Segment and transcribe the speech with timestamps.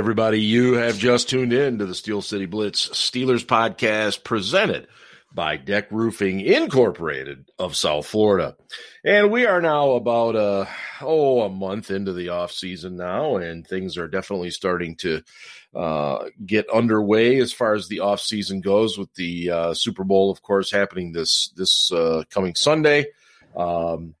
[0.00, 4.88] Everybody, you have just tuned in to the Steel City Blitz Steelers podcast presented
[5.30, 8.56] by Deck Roofing Incorporated of South Florida.
[9.04, 10.68] And we are now about a
[11.02, 15.22] oh a month into the off season now and things are definitely starting to
[15.74, 20.30] uh, get underway as far as the off season goes with the uh, Super Bowl
[20.30, 23.04] of course happening this this uh, coming Sunday.
[23.54, 24.14] Um,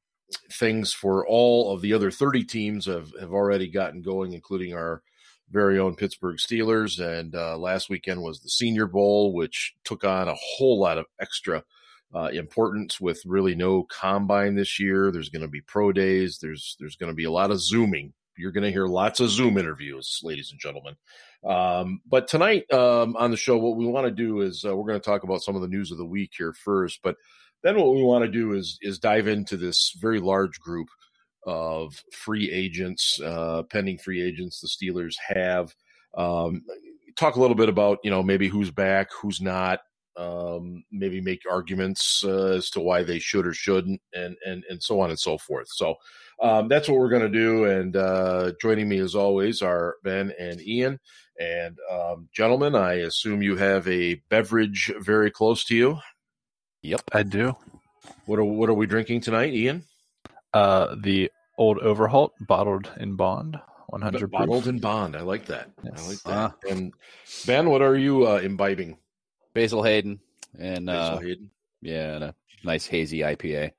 [0.52, 5.02] things for all of the other 30 teams have, have already gotten going including our
[5.50, 7.00] very own Pittsburgh Steelers.
[7.00, 11.06] And uh, last weekend was the Senior Bowl, which took on a whole lot of
[11.20, 11.62] extra
[12.14, 15.10] uh, importance with really no combine this year.
[15.10, 16.38] There's going to be pro days.
[16.40, 18.12] There's there's going to be a lot of zooming.
[18.36, 20.96] You're going to hear lots of Zoom interviews, ladies and gentlemen.
[21.44, 24.86] Um, but tonight um, on the show, what we want to do is uh, we're
[24.86, 27.00] going to talk about some of the news of the week here first.
[27.02, 27.16] But
[27.62, 30.88] then what we want to do is is dive into this very large group
[31.44, 35.74] of free agents, uh, pending free agents the Steelers have.
[36.14, 36.62] Um,
[37.16, 39.80] talk a little bit about you know maybe who's back, who's not.
[40.16, 44.82] Um, maybe make arguments uh, as to why they should or shouldn't, and and and
[44.82, 45.68] so on and so forth.
[45.70, 45.96] So
[46.42, 47.64] um, that's what we're going to do.
[47.64, 50.98] And uh, joining me as always are Ben and Ian.
[51.38, 55.98] And um, gentlemen, I assume you have a beverage very close to you.
[56.82, 57.56] Yep, I do.
[58.26, 59.84] What are what are we drinking tonight, Ian?
[60.52, 65.16] Uh, the old Overholt bottled in bond, one hundred bottled in bond.
[65.16, 65.70] I like that.
[65.84, 66.04] Yes.
[66.04, 66.32] I like that.
[66.32, 66.92] Uh, and
[67.46, 68.98] Ben, what are you uh, imbibing?
[69.54, 70.20] Basil Hayden
[70.58, 71.50] and Basil uh, Hayden.
[71.82, 72.34] Yeah, and a
[72.64, 73.72] nice hazy IPA.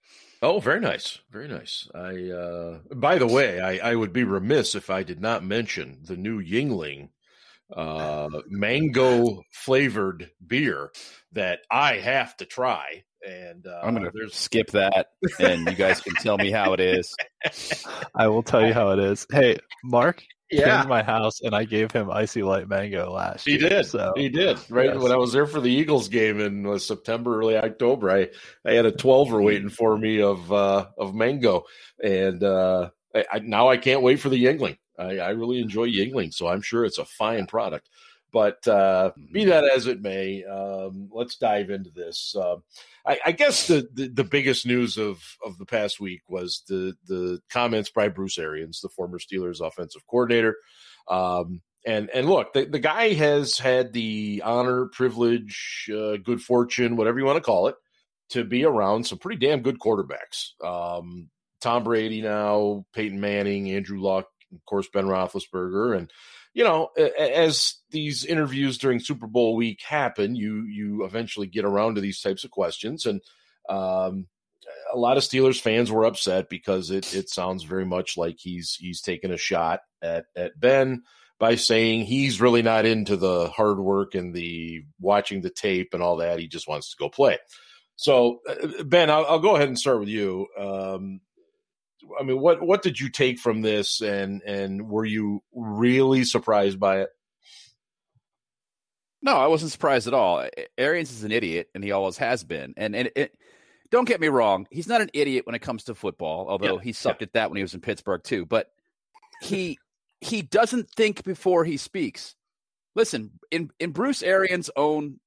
[0.44, 1.88] Oh, very nice, very nice.
[1.94, 6.00] I uh, by the way, I, I would be remiss if I did not mention
[6.04, 7.10] the new Yuengling
[7.72, 10.92] uh, mango flavored beer
[11.34, 13.04] that I have to try.
[13.28, 15.08] And uh, I'm going to skip that,
[15.40, 17.16] and you guys can tell me how it is.
[18.16, 19.28] I will tell you how it is.
[19.32, 20.76] Hey, Mark, yeah.
[20.76, 23.70] came to my house and I gave him icy light mango last he year.
[23.70, 23.86] did.
[23.86, 24.58] So he did.
[24.70, 24.98] Right yes.
[24.98, 28.30] when I was there for the Eagles game in uh, September, early October, I,
[28.66, 31.64] I had a 12er waiting for me of uh, of mango,
[32.04, 34.78] and uh, I, I, now I can't wait for the Yuengling.
[35.00, 37.90] I, I really enjoy Yuengling, so I'm sure it's a fine product.
[38.34, 39.50] But uh, be mm-hmm.
[39.50, 42.34] that as it may, um, let's dive into this.
[42.36, 42.58] Uh,
[43.06, 46.96] I, I, guess the, the, the biggest news of of the past week was the
[47.08, 50.56] the comments by Bruce Arians, the former Steelers offensive coordinator.
[51.10, 56.96] Um, and and look, the, the guy has had the honor, privilege, uh, good fortune,
[56.96, 57.76] whatever you want to call it,
[58.30, 60.52] to be around some pretty damn good quarterbacks.
[60.64, 66.12] Um, Tom Brady now, Peyton Manning, Andrew Luck, of course Ben Roethlisberger, and
[66.54, 71.96] you know, as these interviews during Super Bowl week happen, you you eventually get around
[71.96, 73.22] to these types of questions, and
[73.70, 74.28] um,
[74.94, 78.76] a lot of Steelers fans were upset because it it sounds very much like he's
[78.76, 81.04] he's taken a shot at at Ben
[81.40, 86.04] by saying he's really not into the hard work and the watching the tape and
[86.04, 86.40] all that.
[86.40, 87.40] He just wants to go play.
[87.96, 90.48] So, uh, Ben, I'll, I'll go ahead and start with you.
[90.58, 91.22] Um,
[92.20, 96.80] I mean, what what did you take from this, and and were you really surprised
[96.80, 97.10] by it?
[99.22, 100.48] No, I wasn't surprised at all.
[100.78, 102.74] Arians is an idiot, and he always has been.
[102.78, 103.38] And and it,
[103.92, 106.82] don't get me wrong, he's not an idiot when it comes to football, although yeah,
[106.82, 107.26] he sucked yeah.
[107.26, 108.46] at that when he was in Pittsburgh too.
[108.46, 108.72] But
[109.42, 109.78] he
[110.22, 112.36] he doesn't think before he speaks.
[112.96, 115.20] Listen, in in Bruce Arians' own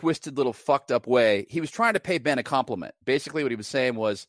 [0.00, 2.94] twisted little fucked up way, he was trying to pay Ben a compliment.
[3.04, 4.26] Basically, what he was saying was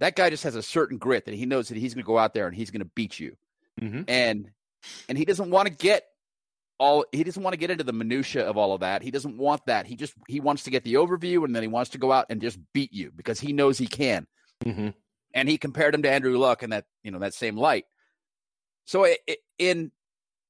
[0.00, 2.18] that guy just has a certain grit that he knows that he's going to go
[2.18, 3.36] out there and he's going to beat you.
[3.80, 4.02] Mm-hmm.
[4.08, 4.50] And
[5.08, 6.04] and he doesn't want to get
[6.78, 9.02] all he doesn't want to get into the minutia of all of that.
[9.02, 9.86] He doesn't want that.
[9.86, 12.26] He just he wants to get the overview and then he wants to go out
[12.30, 14.26] and just beat you because he knows he can.
[14.64, 14.88] Mm-hmm.
[15.32, 17.84] And he compared him to Andrew Luck in that you know that same light.
[18.86, 19.92] So it, it, in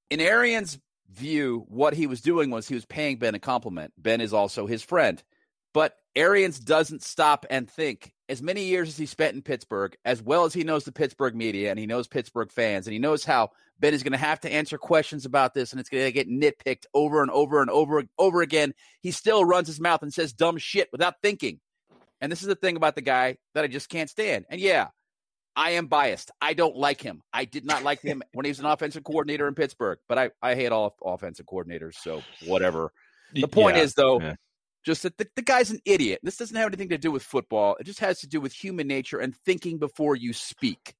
[0.08, 0.79] in Arians'
[1.12, 3.93] view, what he was doing was he was paying Ben a compliment.
[3.99, 5.23] Ben is also his friend,
[5.72, 10.22] but Arians doesn't stop and think as many years as he spent in Pittsburgh, as
[10.22, 13.25] well as he knows the Pittsburgh media and he knows Pittsburgh fans, and he knows
[13.25, 16.12] how Ben is going to have to answer questions about this and it's going to
[16.12, 18.75] get nitpicked over and over and over over again.
[19.00, 21.61] He still runs his mouth and says dumb shit without thinking.
[22.20, 24.44] And this is the thing about the guy that I just can't stand.
[24.50, 24.88] And yeah,
[25.56, 26.31] I am biased.
[26.40, 27.22] I don't like him.
[27.32, 30.31] I did not like him when he was an offensive coordinator in Pittsburgh, but I,
[30.43, 31.94] I hate all offensive coordinators.
[31.94, 32.93] So whatever.
[33.32, 34.34] The point yeah, is, though, yeah.
[34.85, 36.21] Just that the, the guy's an idiot.
[36.23, 37.77] This doesn't have anything to do with football.
[37.79, 40.94] It just has to do with human nature and thinking before you speak.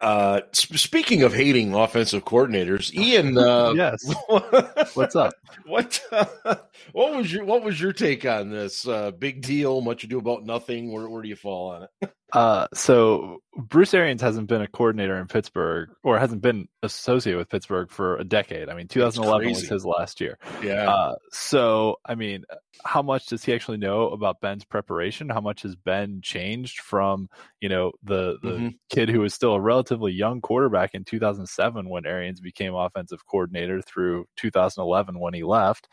[0.00, 3.36] Uh, speaking of hating offensive coordinators, Ian.
[3.36, 4.02] Uh, yes.
[4.94, 5.34] What's up?
[5.66, 6.24] What uh,
[6.92, 8.88] What was your What was your take on this?
[8.88, 9.82] Uh, big deal.
[9.82, 10.90] Much ado about nothing.
[10.90, 12.12] Where Where do you fall on it?
[12.32, 17.48] Uh, so Bruce Arians hasn't been a coordinator in Pittsburgh or hasn't been associated with
[17.48, 18.68] Pittsburgh for a decade.
[18.68, 20.38] I mean, 2011 was his last year.
[20.62, 20.88] Yeah.
[20.88, 22.44] Uh, so, I mean,
[22.84, 25.28] how much does he actually know about Ben's preparation?
[25.28, 27.28] How much has Ben changed from,
[27.60, 28.68] you know, the, the mm-hmm.
[28.88, 33.82] kid who was still a relatively young quarterback in 2007 when Arians became offensive coordinator
[33.82, 35.88] through 2011 when he left?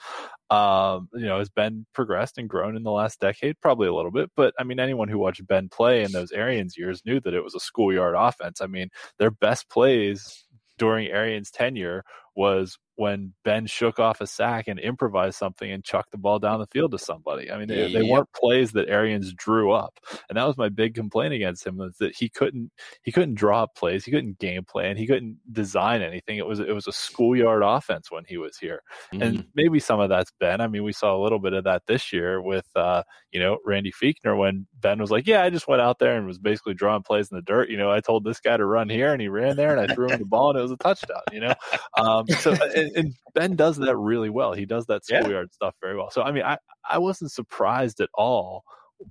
[0.49, 3.59] Um, you know, has Ben progressed and grown in the last decade?
[3.61, 6.77] Probably a little bit, but I mean, anyone who watched Ben play in those Arians
[6.77, 8.61] years knew that it was a schoolyard offense.
[8.61, 8.89] I mean,
[9.19, 10.45] their best plays
[10.77, 12.03] during Arians' tenure
[12.35, 16.59] was when Ben shook off a sack and improvised something and chucked the ball down
[16.59, 17.51] the field to somebody.
[17.51, 20.95] I mean, they, they weren't plays that Arians drew up, and that was my big
[20.95, 22.71] complaint against him was that he couldn't
[23.03, 26.37] he couldn't draw up plays, he couldn't game plan, he couldn't design anything.
[26.37, 28.81] It was it was a schoolyard offense when he was here,
[29.13, 29.21] mm-hmm.
[29.21, 30.59] and maybe some of that's Ben.
[30.59, 33.59] I mean, we saw a little bit of that this year with uh, you know
[33.63, 36.73] Randy Fichtner when Ben was like, "Yeah, I just went out there and was basically
[36.73, 39.21] drawing plays in the dirt." You know, I told this guy to run here, and
[39.21, 41.21] he ran there, and I threw him the ball, and it was a touchdown.
[41.31, 41.53] You know,
[41.95, 42.57] um, so.
[42.87, 44.53] And, and, Ben does that really well.
[44.53, 45.55] He does that schoolyard yeah.
[45.55, 46.09] stuff very well.
[46.09, 46.57] So I mean, I
[46.89, 48.63] I wasn't surprised at all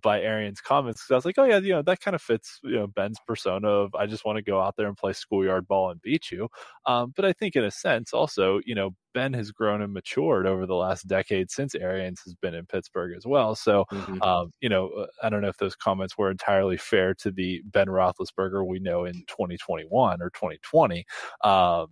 [0.03, 2.59] by Arians' comments because I was like, oh yeah, you know that kind of fits
[2.63, 5.69] you know Ben's persona of I just want to go out there and play schoolyard
[5.69, 6.49] ball and beat you.
[6.87, 10.47] Um, but I think in a sense also, you know, Ben has grown and matured
[10.47, 13.55] over the last decade since Arians has been in Pittsburgh as well.
[13.55, 14.23] So, mm-hmm.
[14.23, 17.63] um, you know, uh, I don't know if those comments were entirely fair to the
[17.65, 21.05] Ben Roethlisberger we know in 2021 or 2020.
[21.45, 21.87] Um,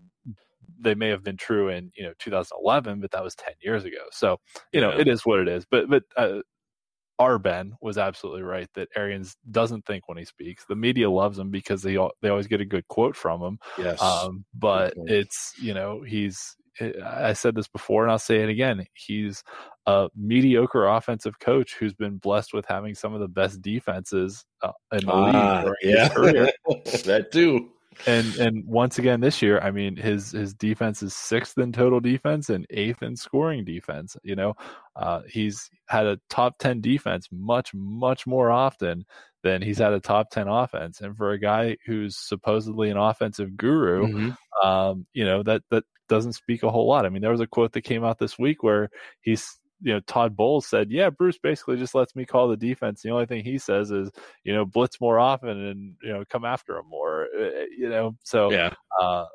[0.78, 4.04] they may have been true in you know 2011, but that was 10 years ago.
[4.10, 4.38] So
[4.72, 5.64] you know it is what it is.
[5.70, 6.40] But but uh,
[7.18, 10.64] our Ben was absolutely right that Arians doesn't think when he speaks.
[10.68, 13.58] The media loves him because they they always get a good quote from him.
[13.78, 18.48] Yes, um, but it's you know he's I said this before and I'll say it
[18.48, 18.84] again.
[18.94, 19.44] He's
[19.86, 24.72] a mediocre offensive coach who's been blessed with having some of the best defenses uh,
[24.92, 25.74] in the ah, league.
[25.82, 26.08] Yeah,
[27.04, 27.70] that too
[28.06, 32.00] and and once again this year, I mean his his defense is sixth in total
[32.00, 34.16] defense and eighth in scoring defense.
[34.22, 34.54] You know,
[34.96, 39.04] uh, he's had a top ten defense much much more often
[39.42, 41.00] than he's had a top ten offense.
[41.00, 44.68] And for a guy who's supposedly an offensive guru, mm-hmm.
[44.68, 47.06] um, you know that that doesn't speak a whole lot.
[47.06, 50.00] I mean, there was a quote that came out this week where he's you know,
[50.00, 53.02] Todd Bowles said, yeah, Bruce basically just lets me call the defense.
[53.02, 54.10] The only thing he says is,
[54.42, 57.90] you know, blitz more often and, you know, come after him more, uh, uh, you
[57.90, 58.72] know, so, yeah.
[59.00, 59.26] Uh,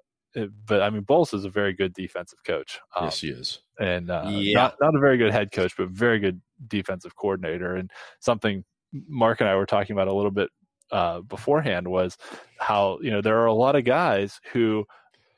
[0.65, 2.79] but I mean, Bowles is a very good defensive coach.
[2.95, 3.59] Um, yes, he is.
[3.79, 4.55] And uh, yeah.
[4.55, 7.75] not, not a very good head coach, but very good defensive coordinator.
[7.75, 8.65] And something
[9.07, 10.49] Mark and I were talking about a little bit
[10.91, 12.17] uh, beforehand was
[12.57, 14.85] how, you know, there are a lot of guys who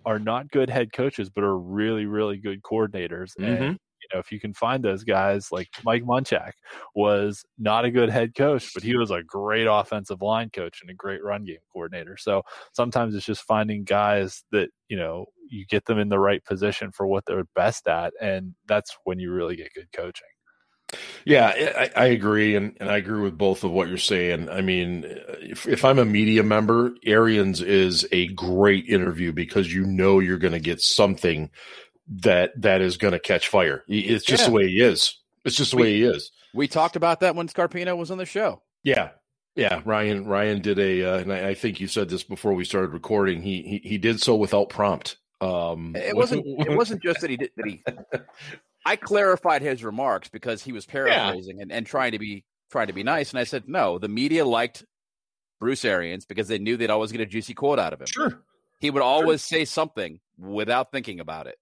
[0.05, 3.35] are not good head coaches, but are really, really good coordinators.
[3.37, 3.63] Mm-hmm.
[3.63, 3.79] And
[4.13, 6.53] know, if you can find those guys, like Mike Munchak
[6.95, 10.89] was not a good head coach, but he was a great offensive line coach and
[10.89, 12.18] a great run game coordinator.
[12.18, 12.44] So
[12.74, 16.92] sometimes it's just finding guys that, you know, you get them in the right position
[16.92, 18.14] for what they're best at.
[18.21, 20.28] And that's when you really get good coaching.
[21.25, 24.49] Yeah, I, I, agree, and, and I agree with both of what you're saying.
[24.49, 25.06] I mean,
[25.40, 30.37] if, if I'm a media member, Arians is a great interview because you know you're
[30.37, 31.49] going to get something
[32.11, 33.83] that that is going to catch fire.
[33.87, 34.47] It's just yeah.
[34.47, 35.18] the way he is.
[35.45, 36.31] It's just the we, way he is.
[36.53, 38.61] We talked about that when Scarpino was on the show.
[38.83, 39.11] Yeah,
[39.56, 39.81] yeah.
[39.85, 42.91] Ryan Ryan did a, uh, and I, I, think you said this before we started
[42.91, 43.41] recording.
[43.41, 45.18] He he, he did so without prompt.
[45.39, 46.44] Um, it wasn't.
[46.68, 47.81] it wasn't just that he did that he.
[48.85, 51.63] I clarified his remarks because he was paraphrasing yeah.
[51.63, 53.99] and, and trying to be trying to be nice, and I said no.
[53.99, 54.83] The media liked
[55.59, 58.07] Bruce Arians because they knew they'd always get a juicy quote out of him.
[58.07, 58.41] Sure.
[58.80, 59.59] He would always sure.
[59.59, 61.57] say something without thinking about it.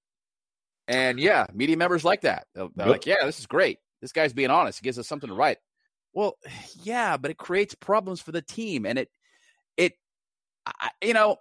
[0.89, 2.47] And yeah, media members like that.
[2.55, 2.93] They're, they're yep.
[2.93, 3.77] like, yeah, this is great.
[4.01, 4.79] This guy's being honest.
[4.79, 5.59] He gives us something to write.
[6.13, 6.35] Well,
[6.83, 8.85] yeah, but it creates problems for the team.
[8.85, 9.09] And it,
[9.77, 9.93] it,
[10.65, 11.37] I, you know,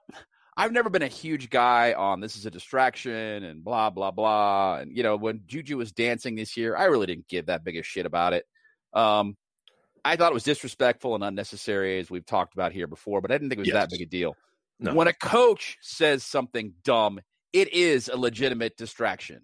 [0.54, 4.78] I've never been a huge guy on this is a distraction and blah, blah, blah.
[4.80, 7.76] And, you know, when Juju was dancing this year, I really didn't give that big
[7.76, 8.44] a shit about it.
[8.92, 9.36] Um,
[10.04, 13.34] I thought it was disrespectful and unnecessary, as we've talked about here before, but I
[13.34, 13.74] didn't think it was yes.
[13.74, 14.36] that big a deal.
[14.78, 14.94] No.
[14.94, 17.20] When a coach says something dumb,
[17.52, 19.42] it is a legitimate distraction.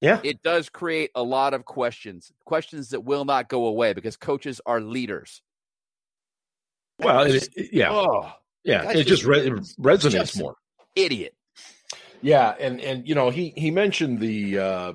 [0.00, 0.20] Yeah.
[0.22, 4.60] It does create a lot of questions, questions that will not go away because coaches
[4.66, 5.42] are leaders.
[6.98, 7.90] Well, it, yeah.
[7.90, 8.32] Oh,
[8.64, 10.56] yeah, it just, re- it resonates just more.
[10.94, 11.34] Idiot.
[12.22, 14.92] Yeah, and and you know, he he mentioned the uh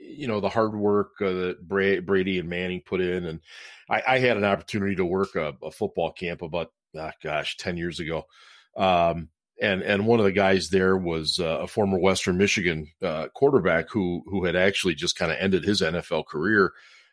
[0.00, 3.40] you know, the hard work uh, that Brady and Manning put in and
[3.88, 7.76] I, I had an opportunity to work a, a football camp about oh gosh, 10
[7.76, 8.26] years ago.
[8.76, 9.28] Um
[9.60, 13.90] and and one of the guys there was uh, a former Western Michigan uh, quarterback
[13.90, 16.72] who who had actually just kind of ended his NFL career.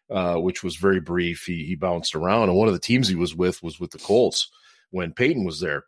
[0.10, 1.46] uh, which was very brief.
[1.46, 3.98] He he bounced around, and one of the teams he was with was with the
[4.00, 4.52] Colts
[4.92, 5.86] when Peyton was there,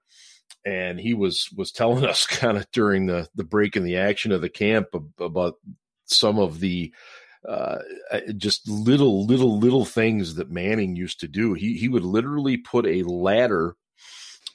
[0.65, 4.31] and he was was telling us kind of during the the break in the action
[4.31, 4.87] of the camp
[5.19, 5.55] about
[6.05, 6.93] some of the
[7.47, 7.77] uh,
[8.37, 11.53] just little little little things that Manning used to do.
[11.53, 13.75] He he would literally put a ladder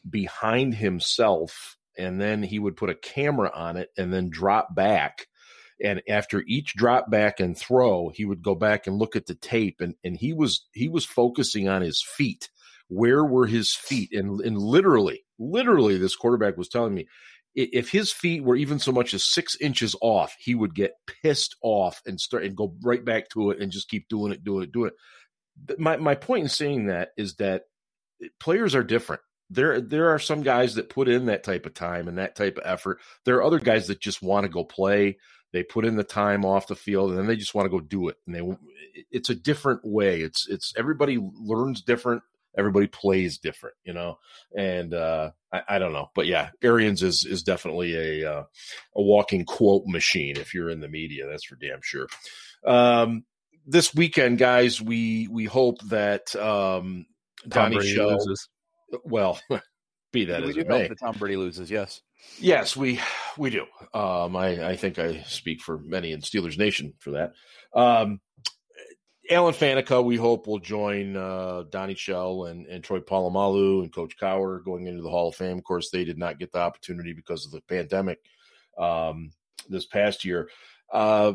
[0.08, 5.26] behind himself and then he would put a camera on it and then drop back.
[5.82, 9.34] And after each drop back and throw he would go back and look at the
[9.34, 12.50] tape and and he was he was focusing on his feet.
[12.88, 14.10] Where were his feet?
[14.12, 17.06] And and literally literally this quarterback was telling me
[17.54, 21.56] if his feet were even so much as six inches off he would get pissed
[21.62, 24.64] off and start and go right back to it and just keep doing it doing
[24.64, 25.78] it doing it.
[25.78, 27.62] My my point in saying that is that
[28.22, 29.22] eh, players are different
[29.52, 32.58] there there are some guys that put in that type of time and that type
[32.58, 33.00] of effort.
[33.24, 35.18] There are other guys that just want to go play.
[35.52, 37.80] They put in the time off the field and then they just want to go
[37.80, 38.16] do it.
[38.26, 38.56] And they
[39.10, 40.20] it's a different way.
[40.20, 42.22] It's it's everybody learns different.
[42.56, 44.18] Everybody plays different, you know.
[44.56, 48.44] And uh, I, I, don't know, but yeah, Arians is is definitely a uh,
[48.94, 50.36] a walking quote machine.
[50.36, 52.08] If you're in the media, that's for damn sure.
[52.66, 53.24] Um,
[53.66, 57.06] this weekend, guys, we we hope that um,
[57.48, 58.48] Donnie Shell loses
[59.04, 59.40] well,
[60.12, 60.88] be that we as it may.
[60.88, 62.02] That Tom Brady loses, yes.
[62.38, 63.00] Yes, we
[63.36, 63.66] we do.
[63.94, 67.32] Um, I, I think I speak for many in Steelers Nation for that.
[67.74, 68.20] Um,
[69.30, 74.16] Alan Faneca, we hope will join uh, Donnie Shell and, and Troy Polamalu and Coach
[74.20, 75.58] Cowher going into the Hall of Fame.
[75.58, 78.18] Of course, they did not get the opportunity because of the pandemic
[78.76, 79.30] um,
[79.68, 80.50] this past year.
[80.92, 81.34] Uh,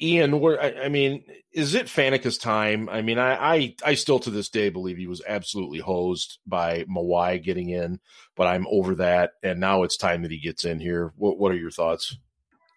[0.00, 2.88] Ian, where I, I, mean, is it Faneca's time?
[2.88, 6.84] I mean, I, I, I still to this day believe he was absolutely hosed by
[6.84, 8.00] Mawae getting in,
[8.34, 11.12] but I'm over that, and now it's time that he gets in here.
[11.16, 12.16] What What are your thoughts?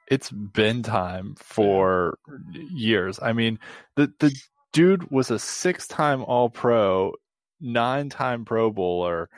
[0.07, 2.17] It's been time for
[2.51, 3.19] years.
[3.21, 3.59] I mean,
[3.95, 4.33] the the
[4.71, 7.13] dude was a six time All Pro,
[7.59, 9.29] nine time Pro Bowler,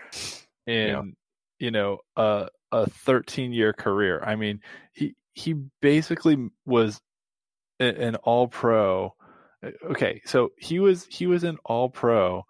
[0.68, 1.02] in yeah.
[1.60, 4.24] you know a a 13 year career.
[4.24, 4.62] I mean,
[4.94, 7.02] he he basically was
[7.86, 9.14] an all pro.
[9.64, 12.44] Uh, okay, so he was he was an all pro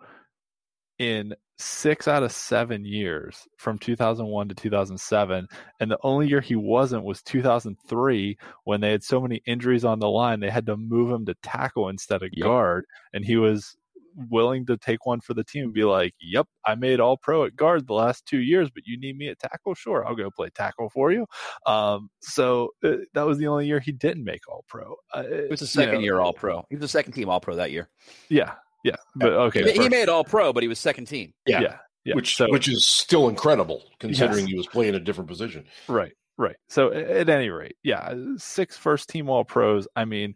[1.00, 5.48] in six out of seven years from 2001 to 2007
[5.80, 10.00] and the only year he wasn't was 2003 when they had so many injuries on
[10.00, 12.44] the line they had to move him to tackle instead of yep.
[12.44, 13.78] guard and he was
[14.16, 17.46] willing to take one for the team and be like, "Yep, I made All Pro
[17.46, 19.74] at guard the last two years, but you need me at tackle?
[19.74, 21.26] Sure, I'll go play tackle for you."
[21.66, 24.96] Um, so uh, that was the only year he didn't make All Pro.
[25.16, 26.66] Uh, it was the second you know, year All Pro.
[26.70, 27.90] He was the second team All Pro that year.
[28.30, 28.54] Yeah,
[28.84, 31.34] yeah, but okay, he, he made All Pro, but he was second team.
[31.46, 32.16] Yeah, yeah, yeah.
[32.16, 34.50] which so, which is still incredible considering yes.
[34.50, 35.66] he was playing a different position.
[35.88, 36.14] Right.
[36.38, 36.56] Right.
[36.70, 39.88] So at any rate, yeah, six first team all pros.
[39.96, 40.34] I mean,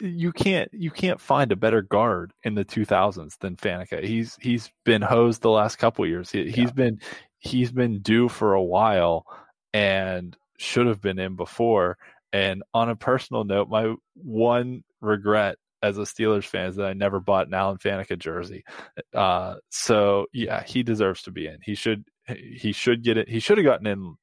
[0.00, 4.02] you can't you can't find a better guard in the 2000s than Faneca.
[4.02, 6.30] He's he's been hosed the last couple years.
[6.30, 6.70] He, has yeah.
[6.70, 7.00] been
[7.38, 9.26] he's been due for a while
[9.72, 11.98] and should have been in before.
[12.32, 16.92] And on a personal note, my one regret as a Steelers fan is that I
[16.92, 18.64] never bought an Alan Faneca jersey.
[19.12, 21.58] Uh, so yeah, he deserves to be in.
[21.62, 23.28] He should he should get it.
[23.28, 24.16] He should have gotten in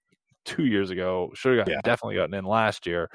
[0.45, 1.31] two years ago.
[1.35, 1.81] Should have yeah.
[1.83, 3.09] definitely gotten in last year.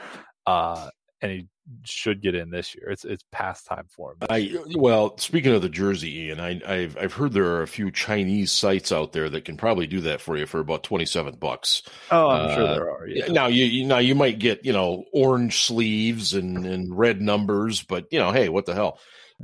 [0.47, 0.89] Uh,
[1.25, 1.49] and he
[1.85, 2.91] should get in this year.
[2.91, 4.19] It's it's past time for him.
[4.29, 7.91] I well, speaking of the jersey, Ian, I, have I've heard there are a few
[7.91, 11.37] Chinese sites out there that can probably do that for you for about twenty seven
[11.37, 11.83] bucks.
[12.11, 13.07] Oh, I'm uh, sure there are.
[13.07, 13.27] Yeah.
[13.29, 17.83] Now you, you now you might get you know orange sleeves and and red numbers,
[17.83, 18.99] but you know, hey, what the hell?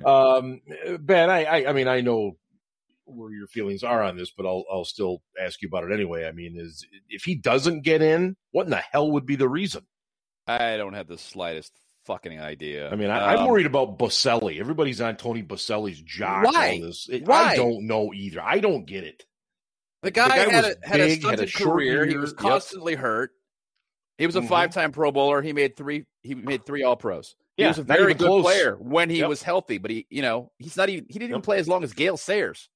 [0.05, 0.61] Um,
[1.01, 2.37] Ben, I, I I mean I know
[3.07, 6.27] where your feelings are on this, but I'll I'll still ask you about it anyway.
[6.27, 9.49] I mean, is if he doesn't get in, what in the hell would be the
[9.49, 9.87] reason?
[10.51, 11.73] I don't have the slightest
[12.05, 12.91] fucking idea.
[12.91, 14.59] I mean, I, am um, worried about Boselli.
[14.59, 16.47] Everybody's on Tony Boselli's job.
[16.47, 16.83] Why?
[17.09, 17.51] It, why?
[17.51, 18.43] I don't know either.
[18.43, 19.25] I don't get it.
[20.03, 22.07] The guy, the guy had, a, had big, a stunted had a career.
[22.07, 23.03] He was constantly yep.
[23.03, 23.33] hurt.
[24.19, 24.49] He was a mm-hmm.
[24.49, 25.43] five-time Pro Bowler.
[25.43, 26.07] He made three.
[26.23, 27.37] He made three All Pros.
[27.57, 28.43] He was a very good close.
[28.43, 29.29] player when he yep.
[29.29, 31.05] was healthy, but he, you know, he's not even.
[31.09, 31.37] He didn't yep.
[31.37, 32.69] even play as long as Gale Sayers.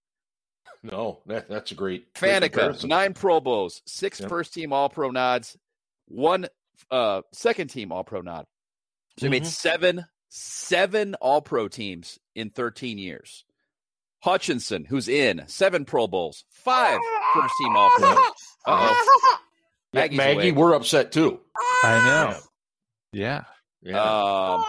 [0.83, 2.13] No, that, that's a great.
[2.13, 5.57] Faneca, nine Pro Bowls, six first-team All Pro nods,
[6.07, 6.47] one
[6.91, 8.47] uh, second team All Pro nod.
[9.19, 9.31] So he mm-hmm.
[9.31, 13.45] made seven seven All Pro teams in 13 years.
[14.21, 16.99] Hutchinson, who's in seven Pro Bowls, five
[17.35, 18.09] first team All Pro.
[18.67, 19.39] Uh-oh.
[19.93, 21.41] Yeah, Maggie, we're upset too.
[21.85, 22.39] I know.
[23.13, 23.45] Yeah.
[23.83, 24.03] Yeah.
[24.03, 24.65] Um,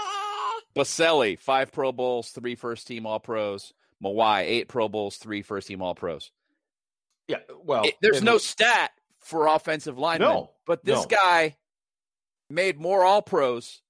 [0.75, 3.73] Boselli, five Pro Bowls, three first team All Pros.
[4.03, 6.31] Mawae, eight Pro Bowls, three first team All Pros.
[7.27, 7.37] Yeah.
[7.63, 11.05] Well, it, there's no stat for offensive linemen, no, but this no.
[11.05, 11.55] guy
[12.55, 13.81] made more All Pros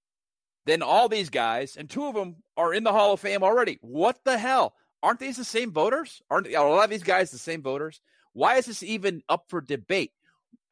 [0.65, 3.77] than all these guys, and two of them are in the Hall of Fame already.
[3.81, 4.73] What the hell?
[5.03, 6.21] Aren't these the same voters?
[6.29, 8.01] Aren't a lot of these guys the same voters?
[8.33, 10.11] Why is this even up for debate?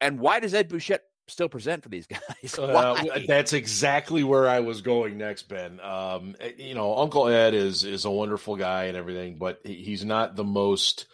[0.00, 2.06] And why does Ed Bouchette still present for these
[2.42, 2.58] guys?
[2.58, 5.78] Uh, that's exactly where I was going next, Ben.
[5.80, 10.04] Um, eh, you know, Uncle Ed is is a wonderful guy and everything, but he's
[10.04, 11.06] not the most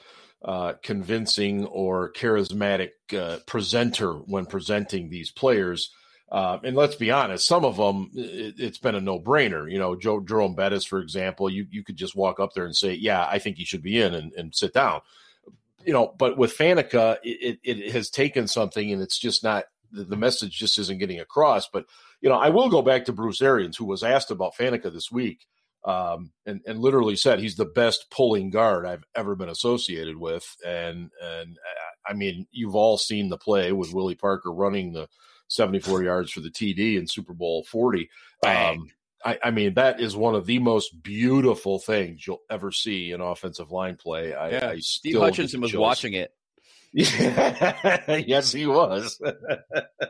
[0.42, 5.90] uh, convincing or charismatic uh, presenter when presenting these players.
[6.30, 9.70] Uh, and let's be honest, some of them it, has been a no brainer.
[9.70, 12.76] You know, Joe, Jerome Bettis, for example, you you could just walk up there and
[12.76, 15.00] say, "Yeah, I think he should be in," and, and sit down.
[15.84, 20.04] You know, but with Faneca, it, it, has taken something, and it's just not the,
[20.04, 21.68] the message just isn't getting across.
[21.68, 21.87] But
[22.20, 25.10] you know, I will go back to Bruce Arians, who was asked about Faneca this
[25.10, 25.49] week,
[25.84, 30.56] um, and and literally said he's the best pulling guard I've ever been associated with.
[30.64, 35.08] And and uh, I mean, you've all seen the play with Willie Parker running the
[35.50, 38.09] 74 yards for the TD in Super Bowl 40.
[38.47, 38.88] Um,
[39.25, 43.21] I, I, mean, that is one of the most beautiful things you'll ever see in
[43.21, 44.33] offensive line play.
[44.33, 44.69] I, yeah.
[44.69, 46.33] I Steve Hutchinson was watching it.
[46.92, 49.21] yes, he was.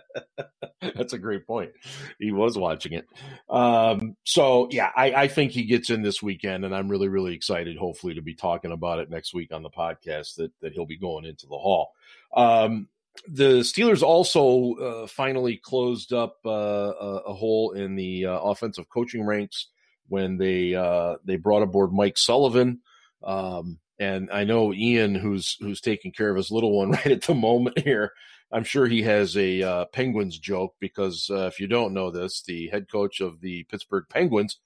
[0.81, 1.73] That's a great point.
[2.19, 3.07] He was watching it.
[3.49, 7.35] Um, so, yeah, I, I, think he gets in this weekend, and I'm really, really
[7.35, 10.87] excited, hopefully, to be talking about it next week on the podcast that, that he'll
[10.87, 11.93] be going into the hall.
[12.35, 12.89] Um,
[13.27, 18.89] the Steelers also uh, finally closed up uh, a, a, hole in the uh, offensive
[18.89, 19.69] coaching ranks
[20.09, 22.81] when they uh, they brought aboard Mike Sullivan.
[23.23, 27.23] Um, and I know Ian, who's who's taking care of his little one right at
[27.23, 28.13] the moment here.
[28.53, 32.43] I'm sure he has a uh, Penguins joke because uh, if you don't know this,
[32.43, 34.59] the head coach of the Pittsburgh Penguins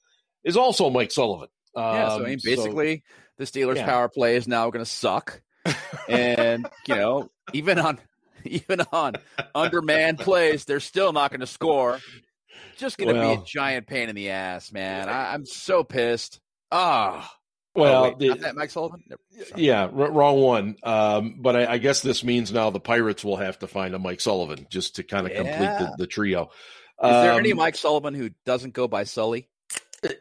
[0.43, 1.49] is also Mike Sullivan.
[1.77, 3.03] Um, yeah, so I mean, um, basically, so,
[3.39, 3.87] the Steelers' yeah.
[3.87, 5.43] power play is now going to suck,
[6.09, 7.99] and you know, even on
[8.49, 9.15] even on
[9.55, 11.99] undermanned plays, they're still not going to score.
[12.77, 15.09] Just going to well, be a giant pain in the ass, man.
[15.09, 16.41] I, am so pissed.
[16.71, 17.31] Ah.
[17.31, 17.39] Oh.
[17.77, 19.03] Well, oh, wait, the, Mike Sullivan.
[19.57, 20.77] Yeah, r- wrong one.
[20.85, 23.99] Um, but I, I, guess this means now the Pirates will have to find a
[23.99, 25.39] Mike Sullivan just to kind of yeah.
[25.43, 26.43] complete the, the, trio.
[26.45, 26.51] Is
[27.01, 29.49] um, there any um, Mike Sullivan who doesn't go by Sully?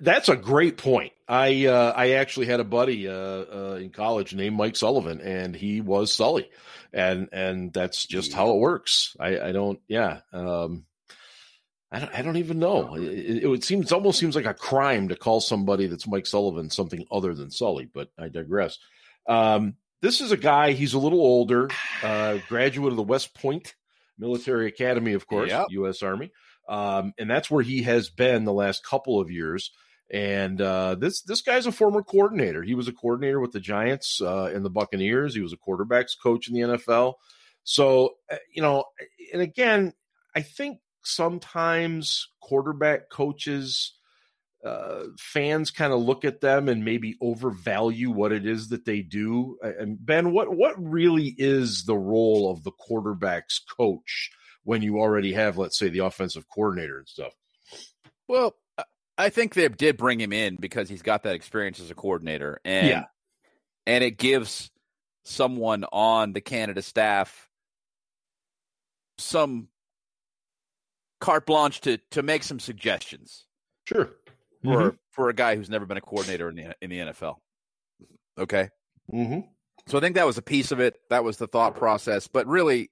[0.02, 1.14] That's a great point.
[1.28, 5.56] I uh, I actually had a buddy uh, uh, in college named Mike Sullivan, and
[5.56, 6.50] he was Sully
[6.94, 9.16] and and that's just how it works.
[9.20, 10.20] I, I don't, yeah.
[10.32, 10.86] Um,
[11.92, 12.96] I don't, I don't even know.
[12.96, 17.06] It, it, seems almost seems like a crime to call somebody that's Mike Sullivan something
[17.12, 18.80] other than Sully, but I digress.
[19.28, 20.72] Um, this is a guy.
[20.72, 21.70] He's a little older,
[22.02, 23.76] uh, graduate of the West Point
[24.18, 25.68] Military Academy, of course, yep.
[25.70, 26.02] U.S.
[26.04, 26.32] Army,
[26.68, 29.72] um, and that's where he has been the last couple of years.
[30.12, 32.62] And uh, this this guy's a former coordinator.
[32.62, 35.34] He was a coordinator with the Giants uh, and the Buccaneers.
[35.34, 37.16] He was a quarterbacks coach in the NFL.
[37.64, 38.86] So uh, you know,
[39.32, 39.94] and again,
[40.36, 43.94] I think sometimes quarterback coaches,
[44.64, 49.02] uh, fans kind of look at them and maybe overvalue what it is that they
[49.02, 49.58] do.
[49.62, 54.32] And Ben, what what really is the role of the quarterbacks coach
[54.64, 57.34] when you already have, let's say, the offensive coordinator and stuff?
[58.28, 58.56] Well,
[59.18, 62.60] I think they did bring him in because he's got that experience as a coordinator,
[62.66, 63.06] and yeah.
[63.86, 64.72] and it gives
[65.26, 67.50] someone on the Canada staff
[69.18, 69.68] some
[71.22, 73.46] carte blanche to to make some suggestions.
[73.86, 74.10] Sure.
[74.64, 74.96] For mm-hmm.
[75.12, 77.36] for a guy who's never been a coordinator in the in the NFL.
[78.38, 78.70] Okay.
[79.12, 79.42] Mm-hmm.
[79.88, 80.96] So I think that was a piece of it.
[81.10, 82.28] That was the thought process.
[82.28, 82.90] But really,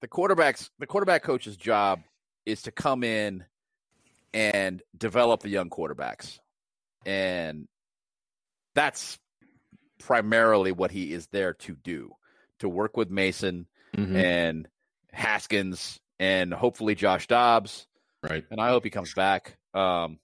[0.00, 2.00] the quarterbacks the quarterback coach's job
[2.46, 3.44] is to come in
[4.32, 6.38] and develop the young quarterbacks.
[7.04, 7.68] And
[8.74, 9.18] that's
[9.98, 12.12] primarily what he is there to do
[12.60, 14.16] to work with Mason mm-hmm.
[14.16, 14.68] and
[15.12, 17.86] Haskins and hopefully Josh Dobbs.
[18.22, 18.44] Right.
[18.50, 19.56] And I hope he comes back.
[19.74, 20.18] Um,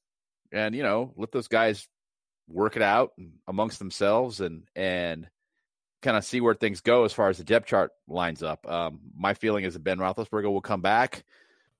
[0.53, 1.89] and, you know, let those guys
[2.49, 3.13] work it out
[3.49, 5.29] amongst themselves and, and,
[6.07, 8.65] kind of see where things go as far as the depth chart lines up.
[8.71, 11.25] Um, my feeling is that Ben Roethlisberger will come back.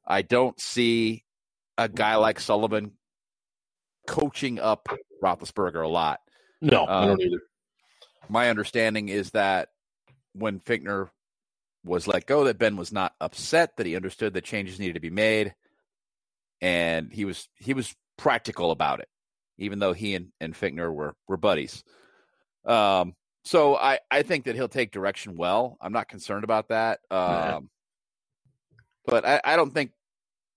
[0.05, 1.25] I don't see
[1.79, 2.91] a guy like Sullivan
[4.09, 4.89] coaching up
[5.23, 6.21] Roethlisberger a lot.
[6.61, 7.41] No, um, I don't either.
[8.29, 9.69] My understanding is that
[10.33, 11.09] when Fichtner
[11.85, 15.01] was let go, that Ben was not upset, that he understood that changes needed to
[15.01, 15.55] be made,
[16.61, 19.09] and he was he was practical about it,
[19.57, 21.85] even though he and, and Fichtner were were buddies.
[22.65, 23.15] Um,
[23.47, 25.79] so I I think that he'll take direction well.
[25.81, 26.99] I'm not concerned about that.
[27.11, 27.71] Um,
[29.07, 29.93] but I, I don't think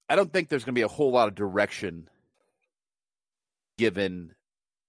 [0.10, 2.10] I don't think there's going to be a whole lot of direction
[3.78, 4.34] given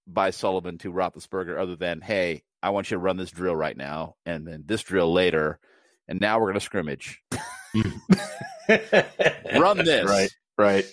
[0.07, 3.77] by Sullivan to Roethlisberger other than, hey, I want you to run this drill right
[3.77, 5.59] now, and then this drill later,
[6.07, 7.21] and now we're going to scrimmage.
[8.67, 10.09] run this.
[10.09, 10.85] Right, right.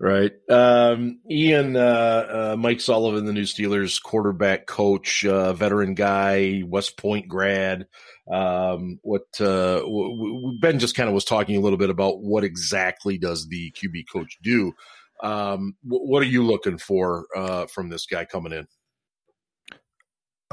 [0.00, 0.32] Right.
[0.48, 6.96] Um, Ian, uh, uh, Mike Sullivan, the new Steelers quarterback coach, uh, veteran guy, West
[6.96, 7.86] Point grad.
[8.32, 12.44] Um, what uh, w- Ben just kind of was talking a little bit about what
[12.44, 14.72] exactly does the QB coach do.
[15.22, 18.66] Um, w- what are you looking for uh, from this guy coming in?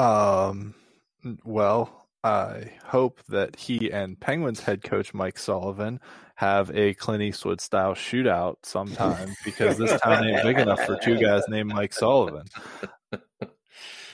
[0.03, 0.75] Um,
[1.43, 6.01] well, I hope that he and Penguins head coach Mike Sullivan
[6.35, 11.17] have a Clint Eastwood style shootout sometime because this town ain't big enough for two
[11.17, 12.45] guys named Mike Sullivan.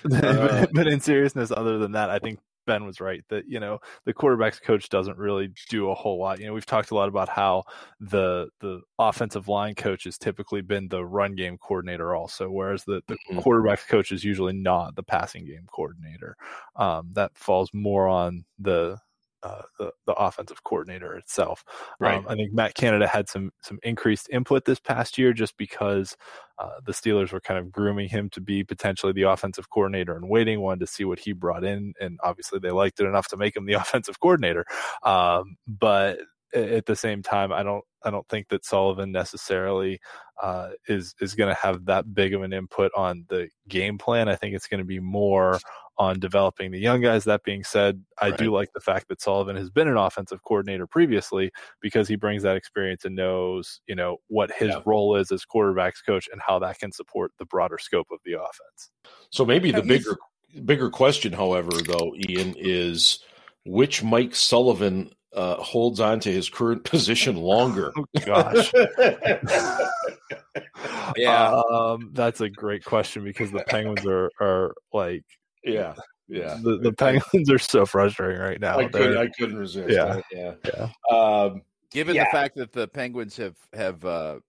[0.12, 3.80] Uh, but in seriousness, other than that, I think Ben was right that you know
[4.06, 6.39] the quarterbacks coach doesn't really do a whole lot.
[6.39, 7.63] You know, we've talked a lot about how
[7.99, 13.02] the the offensive line coach has typically been the run game coordinator also, whereas the
[13.08, 13.39] the mm-hmm.
[13.39, 16.36] quarterbacks coach is usually not the passing game coordinator.
[16.76, 18.97] Um, that falls more on the
[19.44, 21.64] uh, the, the offensive coordinator itself.
[22.00, 22.18] Right.
[22.18, 26.16] Um, I think Matt Canada had some some increased input this past year just because
[26.60, 30.30] uh, the Steelers were kind of grooming him to be potentially the offensive coordinator and
[30.30, 33.38] waiting one to see what he brought in, and obviously they liked it enough to
[33.38, 34.66] make him the offensive coordinator.
[35.04, 36.20] Um, but
[36.54, 40.00] at the same time, I don't I don't think that Sullivan necessarily
[40.42, 44.28] uh, is is going to have that big of an input on the game plan.
[44.28, 45.60] I think it's going to be more
[45.98, 47.24] on developing the young guys.
[47.24, 48.38] That being said, I right.
[48.38, 52.44] do like the fact that Sullivan has been an offensive coordinator previously because he brings
[52.44, 54.82] that experience and knows, you know, what his yeah.
[54.86, 58.34] role is as quarterbacks coach and how that can support the broader scope of the
[58.34, 58.92] offense.
[59.30, 60.18] So maybe the bigger
[60.66, 63.20] bigger question, however, though, Ian, is
[63.66, 67.91] which Mike Sullivan uh, holds on to his current position longer.
[67.98, 68.72] oh, gosh.
[71.17, 75.24] yeah, um, that's a great question because the Penguins are are like
[75.63, 75.96] yeah.
[76.30, 78.80] Yeah, the, the Penguins are so frustrating right now.
[78.80, 79.89] I, could, I couldn't resist.
[79.89, 81.15] Yeah, yeah, yeah.
[81.15, 82.24] Um, Given yeah.
[82.24, 84.39] the fact that the Penguins have have uh,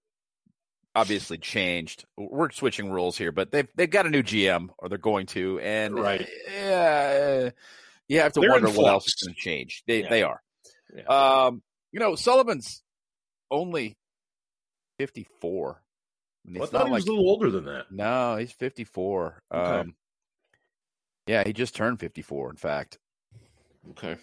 [0.95, 4.97] obviously changed, we're switching rules here, but they've they've got a new GM, or they're
[4.97, 7.51] going to, and right, yeah,
[8.09, 9.83] you have to they're wonder what else is going to change.
[9.87, 10.09] They yeah.
[10.09, 10.41] they are.
[10.95, 11.03] Yeah.
[11.05, 12.83] Um, you know, Sullivan's
[13.51, 13.97] only
[14.99, 15.83] fifty four.
[16.47, 17.91] I, mean, I thought he like, was a little older than that.
[17.91, 19.43] No, he's fifty four.
[19.53, 19.81] Okay.
[19.81, 19.95] Um,
[21.27, 22.99] yeah, he just turned 54, in fact.
[23.91, 24.17] Okay.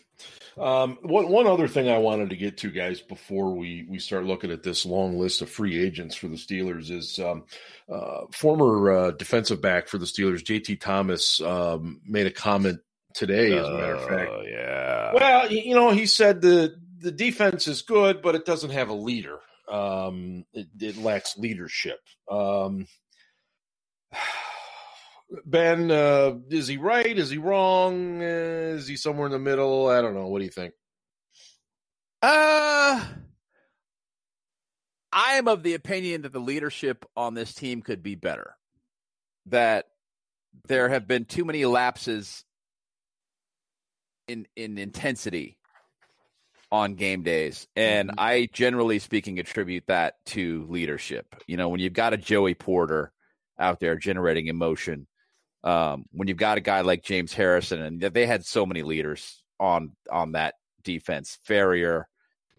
[0.58, 4.26] Um, one one other thing I wanted to get to, guys, before we we start
[4.26, 7.44] looking at this long list of free agents for the Steelers, is um,
[7.88, 12.80] uh, former uh, defensive back for the Steelers, JT Thomas, um, made a comment
[13.14, 13.58] today.
[13.58, 15.14] As a matter of fact, uh, yeah.
[15.14, 18.94] Well, you know, he said the the defense is good, but it doesn't have a
[18.94, 19.40] leader.
[19.70, 22.00] Um, it, it lacks leadership.
[22.30, 22.88] Um,
[25.46, 27.18] Ben, uh, is he right?
[27.18, 28.22] Is he wrong?
[28.22, 29.88] Uh, is he somewhere in the middle?
[29.88, 30.28] I don't know.
[30.28, 30.74] What do you think?
[32.22, 33.02] Uh,
[35.14, 38.56] I am of the opinion that the leadership on this team could be better.
[39.48, 39.88] That
[40.68, 42.44] there have been too many lapses
[44.32, 45.58] in in intensity
[46.72, 48.20] on game days, and mm-hmm.
[48.20, 51.36] I generally speaking attribute that to leadership.
[51.48, 53.12] You know, when you've got a Joey Porter
[53.60, 55.08] out there generating emotion
[55.64, 59.44] um, when you've got a guy like James Harrison, and they had so many leaders
[59.60, 62.06] on on that defense, Farrior,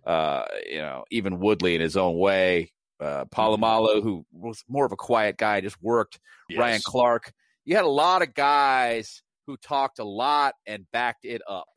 [0.07, 4.01] uh, you know, even Woodley in his own way, uh, mm-hmm.
[4.01, 6.21] Who was more of a quiet guy, just worked.
[6.49, 6.59] Yes.
[6.59, 7.33] Ryan Clark.
[7.65, 11.69] You had a lot of guys who talked a lot and backed it up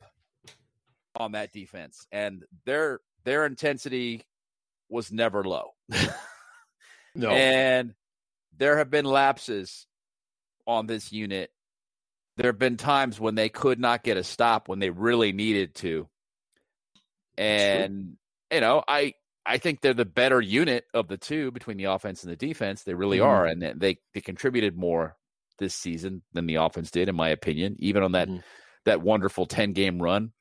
[1.16, 4.22] on that defense, and their their intensity
[4.88, 5.70] was never low.
[7.14, 7.94] no, and
[8.56, 9.86] there have been lapses
[10.66, 11.50] on this unit.
[12.36, 15.74] There have been times when they could not get a stop when they really needed
[15.76, 16.08] to.
[17.38, 18.16] And
[18.52, 22.24] you know, I I think they're the better unit of the two between the offense
[22.24, 22.82] and the defense.
[22.82, 23.26] They really mm-hmm.
[23.26, 25.16] are, and they they contributed more
[25.58, 27.76] this season than the offense did, in my opinion.
[27.78, 28.40] Even on that mm-hmm.
[28.84, 30.32] that wonderful ten game run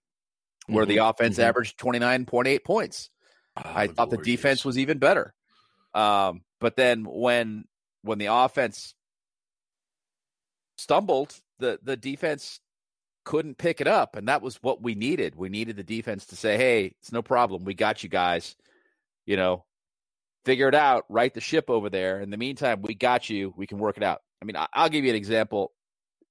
[0.67, 0.95] where mm-hmm.
[0.95, 1.47] the offense mm-hmm.
[1.47, 3.10] averaged twenty nine point eight points.
[3.58, 5.34] Oh, I thought the defense was even better.
[5.93, 7.65] Um, but then when
[8.01, 8.93] when the offense
[10.78, 12.60] stumbled, the the defense
[13.23, 15.36] couldn't pick it up, and that was what we needed.
[15.36, 17.63] We needed the defense to say, "Hey, it's no problem.
[17.63, 18.56] We got you guys.
[19.25, 19.65] You know,
[20.45, 21.06] figure it out.
[21.10, 22.19] Right the ship over there.
[22.19, 23.54] In the meantime, we got you.
[23.56, 25.72] We can work it out." I mean, I'll give you an example.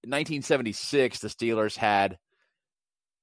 [0.04, 2.18] In 1976, the Steelers had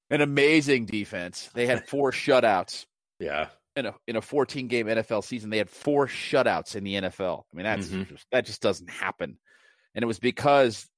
[0.10, 1.50] an amazing defense.
[1.54, 2.86] They had four shutouts.
[3.20, 3.48] Yeah.
[3.78, 7.44] In a in a 14 game NFL season, they had four shutouts in the NFL.
[7.54, 8.14] I mean, that's mm-hmm.
[8.14, 9.38] just, that just doesn't happen.
[9.96, 10.90] And it was because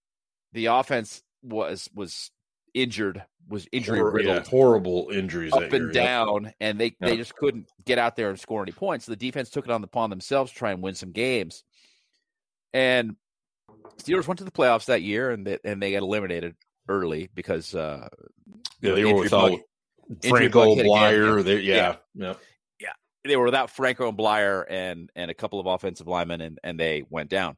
[0.54, 2.32] the offense was was
[2.74, 7.10] injured, was injury Hor- yeah, riddled, horrible injuries up and year, down, and they Yeah.
[7.10, 9.06] they just couldn't get out there and score any points.
[9.06, 11.64] So the defense took it on the upon themselves to try and win some games.
[12.74, 13.18] And
[13.98, 16.56] Steelers went to the playoffs that year, and they, and they got eliminated
[16.89, 18.08] early because uh,
[18.82, 19.60] Yeah, they were without bug-
[20.28, 21.38] Franco Bleier.
[21.38, 21.43] yeah.
[21.43, 22.34] They, yeah, yeah.
[23.24, 26.80] they were without Franco and Bleier and and a couple of offensive linemen, and and
[26.80, 27.56] they went down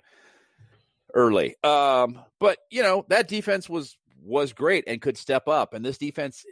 [1.14, 1.56] early.
[1.64, 5.98] Um, but you know that defense was was great and could step up, and this
[5.98, 6.46] defense,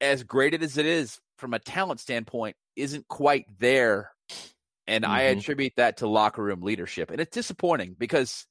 [0.00, 4.12] as great as it is from a talent standpoint, isn't quite there.
[4.86, 5.38] And I Mhm.
[5.38, 8.46] attribute that to locker room leadership, and it's disappointing because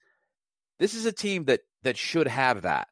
[0.80, 2.88] this is a team that that should have that,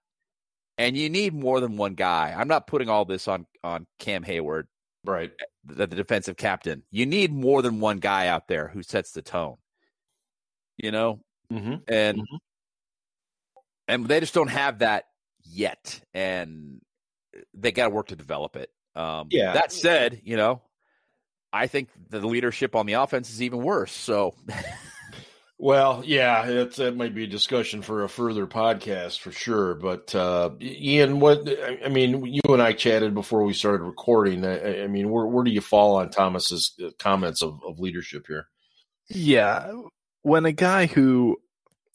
[0.78, 2.34] and you need more than one guy.
[2.38, 4.67] I'm not putting all this on on Cam Hayward
[5.04, 5.32] Right.
[5.63, 6.84] the, the defensive captain.
[6.91, 9.56] You need more than one guy out there who sets the tone.
[10.78, 11.21] You know,
[11.52, 11.76] Mm-hmm.
[11.88, 12.39] and Mhm.
[13.88, 15.06] and they just don't have that
[15.43, 16.82] yet, and
[17.54, 18.69] they got to work to develop it.
[18.95, 19.54] Um, Yeah.
[19.54, 20.62] That said, you know,
[21.54, 23.91] I think the leadership on the offense is even worse.
[23.93, 24.36] So
[25.60, 29.74] Well, yeah, it's, that might be a discussion for a further podcast for sure.
[29.74, 31.50] But uh, Ian, what
[31.84, 34.46] I mean, you and I chatted before we started recording.
[34.46, 38.26] I, I mean, where where do you fall on Thomas's uh, comments of, of leadership
[38.28, 38.48] here?
[39.10, 39.72] Yeah,
[40.22, 41.38] when a guy who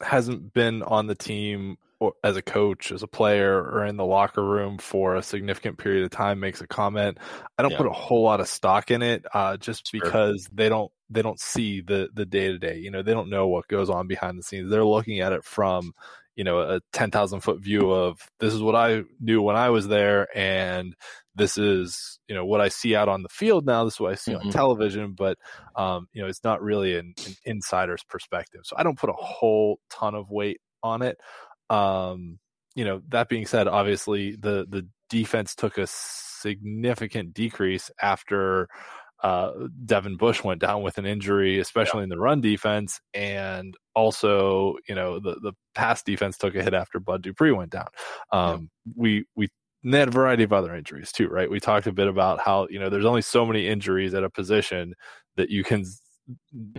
[0.01, 4.05] hasn't been on the team or as a coach, as a player, or in the
[4.05, 7.19] locker room for a significant period of time makes a comment,
[7.59, 7.77] I don't Yeah.
[7.77, 10.13] put a whole lot of stock in it, uh, just Sure.
[10.13, 12.79] because they don't they don't see the the day to day.
[12.79, 14.71] You know, they don't know what goes on behind the scenes.
[14.71, 15.93] They're looking at it from
[16.37, 19.71] you know a ten thousand foot view of this is what I knew when I
[19.71, 20.95] was there, and
[21.35, 23.85] this is you know what I see out on the field now.
[23.85, 24.51] This is what I see on Mhm.
[24.51, 25.39] television, but
[25.77, 28.63] um, you know it's not really an, an insider's perspective.
[28.65, 31.19] So I don't put a whole ton of weight on it.
[31.73, 32.39] Um,
[32.75, 38.69] you know that being said, obviously the the defense took a significant decrease after
[39.23, 39.53] uh,
[39.85, 44.95] Devin Bush went down with an injury, especially in the run defense, and also you
[44.95, 47.89] know the the pass defense took a hit after Bud Dupree went down.
[48.33, 49.49] Um, We we
[49.85, 51.51] and they had a variety of other injuries too, right?
[51.51, 54.31] We talked a bit about how you know there's only so many injuries at a
[54.31, 54.95] position
[55.37, 55.85] that you can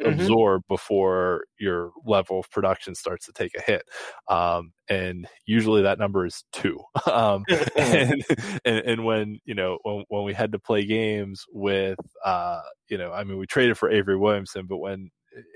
[0.04, 3.84] absorb before your level of production starts to take a hit,
[4.30, 6.80] um, and usually that number is two.
[7.12, 7.44] um,
[7.78, 8.24] and,
[8.66, 12.98] and and when you know when when we had to play games with uh, you
[12.98, 15.10] know I mean we traded for Avery Williamson, but when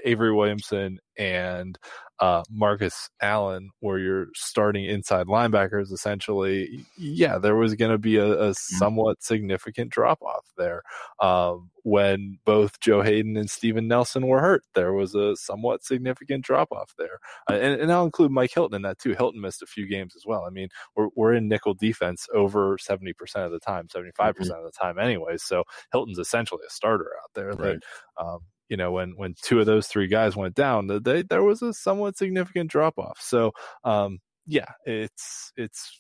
[0.04, 1.78] Avery Williamson and
[2.20, 8.18] uh, Marcus Allen were your starting inside linebackers, essentially, yeah, there was going to be
[8.18, 10.82] a, a somewhat significant drop off there.
[11.20, 16.44] Um, when both Joe Hayden and Steven Nelson were hurt, there was a somewhat significant
[16.44, 17.20] drop off there.
[17.50, 19.14] Uh, and, and I'll include Mike Hilton in that too.
[19.14, 20.44] Hilton missed a few games as well.
[20.46, 24.72] I mean, we're, we're in nickel defense over 70% of the time, 75% of the
[24.72, 25.38] time, anyway.
[25.38, 27.54] So Hilton's essentially a starter out there.
[27.56, 27.84] That,
[28.18, 31.62] um, you know, when when two of those three guys went down, they, there was
[31.62, 33.20] a somewhat significant drop off.
[33.22, 33.52] So,
[33.84, 35.98] um, yeah, it's it's.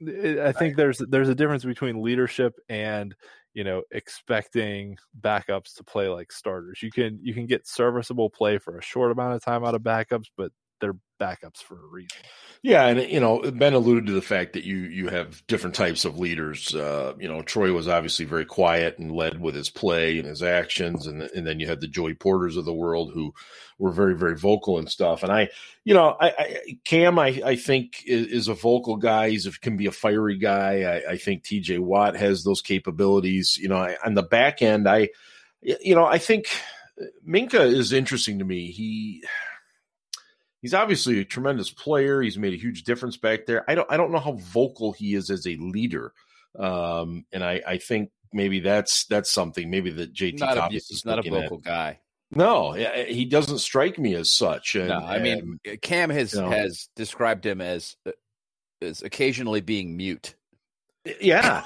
[0.00, 3.14] It, I think there's there's a difference between leadership and
[3.54, 6.82] you know expecting backups to play like starters.
[6.82, 9.82] You can you can get serviceable play for a short amount of time out of
[9.82, 12.18] backups, but they're backups for a reason.
[12.62, 16.04] Yeah, and you know, Ben alluded to the fact that you you have different types
[16.04, 16.74] of leaders.
[16.74, 20.42] Uh, you know, Troy was obviously very quiet and led with his play and his
[20.42, 23.32] actions, and and then you had the Joey Porters of the world who
[23.78, 25.22] were very very vocal and stuff.
[25.22, 25.48] And I,
[25.84, 29.30] you know, I, I Cam, I I think is, is a vocal guy.
[29.30, 30.82] He's can be a fiery guy.
[30.82, 31.78] I, I think T.J.
[31.78, 33.58] Watt has those capabilities.
[33.58, 35.10] You know, I, on the back end, I,
[35.62, 36.48] you know, I think
[37.28, 38.70] Minkah is interesting to me.
[38.70, 39.22] He
[40.62, 42.22] he's obviously a tremendous player.
[42.22, 43.68] He's made a huge difference back there.
[43.70, 46.12] I don't I don't know how vocal he is as a leader.
[46.58, 50.88] Um, and I, I think maybe that's that's something maybe that JT not a, Thomas
[50.88, 51.42] he's is not a looking at.
[51.42, 52.00] vocal guy.
[52.32, 54.74] No, he doesn't strike me as such.
[54.74, 56.50] And, No, I mean Cam has you know.
[56.50, 58.12] has described him as uh,
[58.82, 60.34] as occasionally being mute.
[61.20, 61.62] yeah,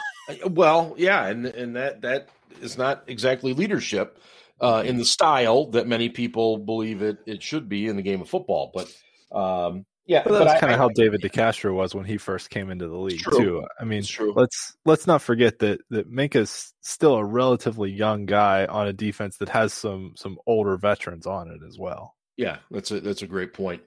[0.46, 2.28] well, yeah, and and that that
[2.60, 4.18] is not exactly leadership
[4.60, 8.20] uh, in the style that many people believe it it should be in the game
[8.20, 8.72] of football.
[8.74, 8.92] But
[9.36, 12.88] um, yeah, But that's kind of how David DeCastro was when he first came into
[12.88, 13.64] the league too.
[13.80, 14.02] I mean,
[14.34, 19.36] let's let's not forget that that Minkah's still a relatively young guy on a defense
[19.36, 22.16] that has some some older veterans on it as well.
[22.36, 23.82] Yeah, that's a that's a great point.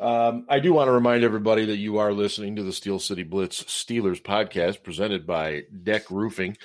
[0.00, 3.22] Um, I do want to remind everybody that you are listening to the Steel City
[3.22, 6.56] Blitz Steelers podcast presented by Deck Roofing,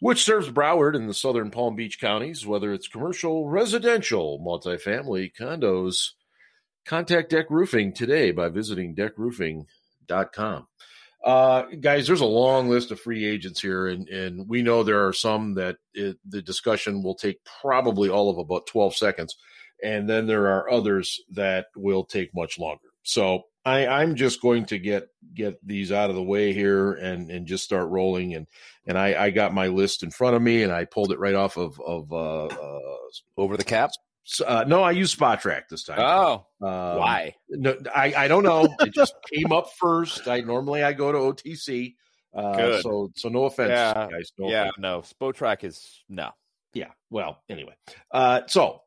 [0.00, 6.10] which serves Broward and the southern Palm Beach counties, whether it's commercial, residential, multifamily, condos.
[6.84, 10.68] Contact Deck Roofing today by visiting deckroofing.com.
[11.24, 15.04] Uh, guys, there's a long list of free agents here, and, and we know there
[15.04, 19.36] are some that it, the discussion will take probably all of about 12 seconds.
[19.82, 22.88] And then there are others that will take much longer.
[23.02, 27.30] So I, I'm just going to get get these out of the way here and,
[27.30, 28.34] and just start rolling.
[28.34, 28.46] And
[28.86, 31.34] and I, I got my list in front of me, and I pulled it right
[31.34, 33.90] off of of uh, uh, over the cap.
[34.46, 35.98] Uh, no, I used Spotrac this time.
[36.00, 37.34] Oh, um, why?
[37.48, 38.68] No, I, I don't know.
[38.80, 40.28] It just came up first.
[40.28, 41.94] I normally I go to OTC.
[42.32, 42.82] Uh, Good.
[42.82, 44.30] So so no offense, yeah, guys.
[44.38, 44.76] No yeah, offense.
[44.78, 45.02] no.
[45.02, 46.30] Spotrac is no.
[46.72, 46.90] Yeah.
[47.10, 47.74] Well, anyway.
[48.12, 48.82] Uh, so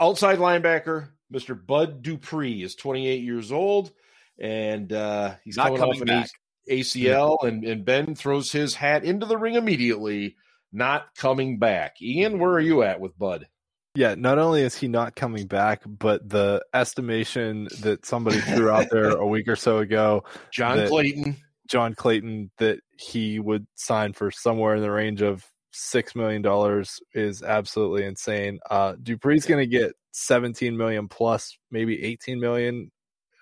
[0.00, 1.58] outside linebacker, Mr.
[1.66, 3.92] Bud Dupree is 28 years old,
[4.38, 6.30] and uh, he's Not coming, coming off back.
[6.68, 10.36] an ACL, and, and Ben throws his hat into the ring immediately.
[10.72, 12.00] Not coming back.
[12.02, 13.46] Ian, where are you at with Bud?
[13.94, 18.88] Yeah, not only is he not coming back, but the estimation that somebody threw out
[18.90, 21.36] there a week or so ago, John Clayton,
[21.68, 27.00] John Clayton, that he would sign for somewhere in the range of six million dollars
[27.14, 28.58] is absolutely insane.
[28.70, 32.90] Uh, Dupree's going to get seventeen million plus, maybe eighteen million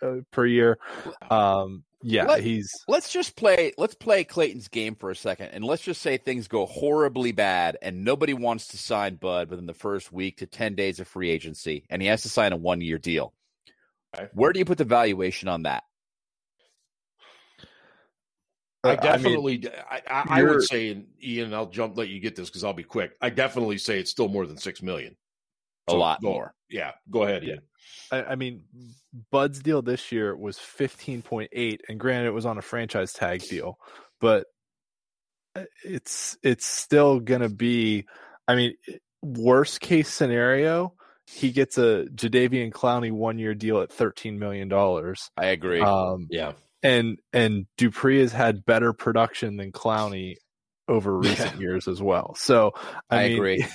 [0.02, 0.78] uh, per year.
[1.30, 2.70] Um, yeah, Let, he's.
[2.86, 3.72] Let's just play.
[3.78, 7.78] Let's play Clayton's game for a second, and let's just say things go horribly bad,
[7.80, 11.30] and nobody wants to sign Bud within the first week to ten days of free
[11.30, 13.32] agency, and he has to sign a one-year deal.
[14.16, 14.28] Okay.
[14.34, 15.84] Where do you put the valuation on that?
[18.84, 22.50] I definitely, I, mean, I, I would say, Ian, I'll jump, let you get this
[22.50, 23.12] because I'll be quick.
[23.22, 25.16] I definitely say it's still more than six million.
[25.88, 26.54] So a lot go, more.
[26.70, 27.60] Yeah, go ahead, Ian.
[28.10, 28.62] I, I, mean,
[29.30, 33.78] Bud's deal this year was 15.8, and granted, it was on a franchise tag deal,
[34.20, 34.46] but
[35.54, 38.06] uh, it's it's still gonna be.
[38.48, 38.74] I mean,
[39.22, 40.94] worst case scenario,
[41.26, 45.30] he gets a Jadeveon Clowney one year deal at 13 million dollars.
[45.36, 45.80] I agree.
[45.80, 50.36] Um, yeah, and and Dupree has had better production than Clowney
[50.88, 51.60] over recent yeah.
[51.60, 52.34] years as well.
[52.36, 52.72] So
[53.10, 53.66] I, I mean, agree.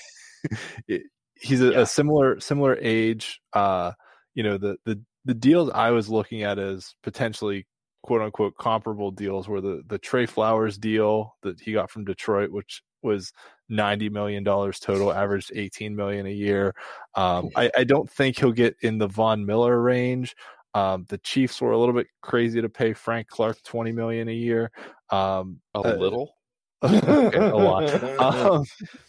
[0.87, 1.03] it,
[1.39, 1.79] he's a, yeah.
[1.81, 3.41] a, similar similar age.
[3.53, 3.91] Uh,
[4.35, 7.67] you know the the the deals I was looking at as potentially
[8.03, 12.51] quote unquote comparable deals were the the Trey Flowers deal that he got from Detroit,
[12.51, 13.31] which was
[13.67, 16.73] ninety million dollars total, averaged eighteen million a year.
[17.15, 20.35] Um, I, I, don't think he'll get in the Von Miller range.
[20.73, 24.33] Um, the Chiefs were a little bit crazy to pay Frank Clark twenty million a
[24.33, 24.71] year.
[25.09, 26.35] Um, a uh, little,
[26.83, 28.65] okay, a lot.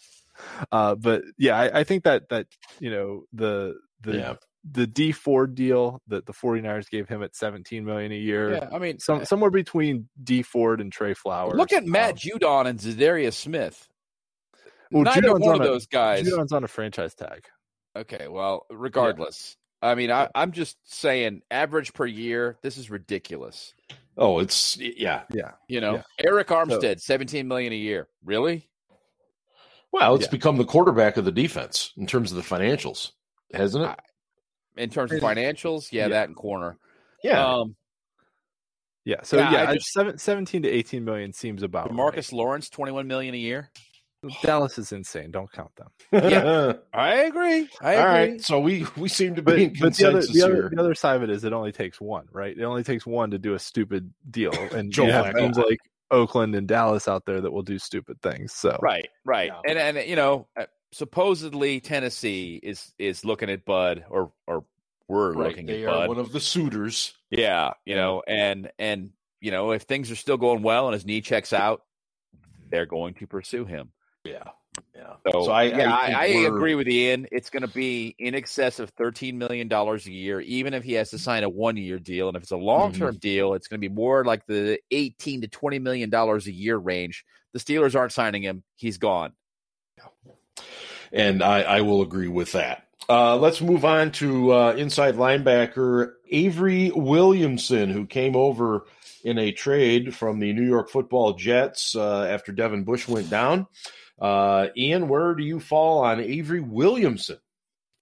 [0.71, 2.47] Uh, but yeah, I, I, think that that
[2.79, 4.35] you know the the yeah.
[4.71, 8.53] the Dee Ford deal that the 49ers gave him at 17 million a year.
[8.53, 11.57] Yeah, I mean some, somewhere between Dee Ford and Trey Flowers.
[11.57, 13.89] Look at Matt um, Judon and Za'Darius Smith.
[14.91, 16.27] Well, Neither Judon's one of those guys.
[16.27, 17.47] Judon's on a franchise tag.
[17.97, 19.57] Okay, well, regardless.
[19.83, 19.91] Yeah.
[19.91, 22.59] I mean, I, I'm just saying, average per year.
[22.63, 23.75] This is ridiculous.
[24.17, 25.53] Oh, it's yeah, yeah.
[25.69, 26.31] You know, yeah.
[26.31, 28.09] Arik Armstead, so, 17 million a year.
[28.25, 28.69] Really?
[29.93, 30.31] Well, it's yeah.
[30.31, 33.11] become the quarterback of the defense in terms of the financials,
[33.53, 33.99] hasn't it?
[34.77, 36.09] In terms of financials, yeah, yeah.
[36.09, 36.79] that and corner.
[37.25, 37.45] Yeah.
[37.45, 37.77] Um,
[39.05, 39.23] yeah.
[39.23, 42.39] So yeah, yeah just, seven, 17 to 18 million seems about Marcus right.
[42.39, 43.71] Lawrence, 21 million a year.
[44.43, 45.31] Dallas is insane.
[45.31, 45.89] Don't count them.
[46.13, 47.69] yeah, I agree.
[47.81, 48.33] I All agree.
[48.33, 50.95] right, so we we seem to be but, but the other, the other, the other
[50.95, 52.57] side of it is it only takes one, right?
[52.57, 55.79] It only takes one to do a stupid deal, and you have teams like
[56.11, 58.53] Oakland and Dallas out there that will do stupid things.
[58.53, 59.71] So right, right, yeah.
[59.71, 64.65] and and you know, uh, supposedly Tennessee is is looking at Bud, or or
[65.09, 65.49] we're right.
[65.49, 67.15] looking they at Bud, one of the suitors.
[67.31, 71.07] Yeah, you know, and and you know, if things are still going well and his
[71.07, 71.83] knee checks out,
[72.71, 73.91] they're going to pursue him.
[74.25, 74.51] Yeah.
[75.01, 75.33] Yeah.
[75.33, 77.27] So, so I, yeah, I, I, I agree with Ian.
[77.33, 81.11] It's going to be in excess of $13 million a year, even if he has
[81.11, 82.29] to sign a one year deal.
[82.29, 83.19] And if it's a long term mm-hmm.
[83.19, 87.25] deal, it's going to be more like the 18 to $20 million a year range.
[87.55, 88.63] The Steelers aren't signing him.
[88.77, 89.33] He's gone.
[91.13, 92.87] And I, I will agree with that.
[93.09, 98.87] Uh, let's move on to uh, inside linebacker Avery Williamson, who came over
[99.25, 103.67] in a trade from the New York football Jets uh, after Devin Bush went down.
[104.21, 107.39] Uh, Ian, where do you fall on Avery Williamson?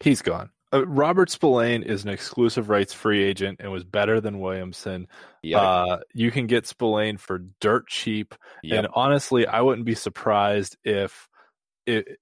[0.00, 0.50] He's gone.
[0.72, 5.08] Uh, Robert Spillane is an exclusive rights free agent and was better than Williamson.
[5.42, 5.60] Yep.
[5.60, 8.34] Uh, you can get Spillane for dirt cheap.
[8.62, 8.78] Yep.
[8.78, 11.28] And honestly, I wouldn't be surprised if
[11.86, 12.18] it,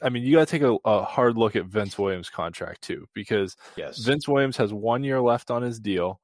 [0.00, 3.06] I mean, you got to take a, a, hard look at Vince Williams' contract too,
[3.14, 3.98] because yes.
[3.98, 6.18] Vince Williams has one year left on his deal.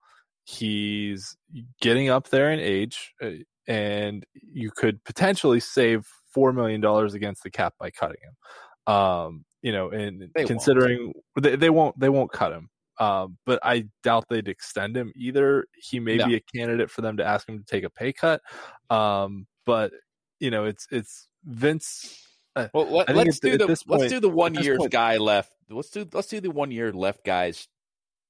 [0.44, 1.36] He's
[1.82, 3.30] getting up there in age, uh,
[3.66, 6.08] and you could potentially save
[6.38, 8.94] four million dollars against the cap by cutting him.
[8.94, 11.42] Um, you know, and they considering won't.
[11.42, 12.70] They, they won't they won't cut him.
[13.00, 15.66] Um, but I doubt they'd extend him either.
[15.76, 16.26] He may No.
[16.26, 18.40] be a candidate for them to ask him to take a pay cut.
[18.88, 19.92] Um, but
[20.38, 22.24] you know, it's it's Vince.
[22.54, 25.52] Uh, Well, let, us do the this let's do the one year guy left.
[25.68, 27.66] Let's do let's do the one year left guys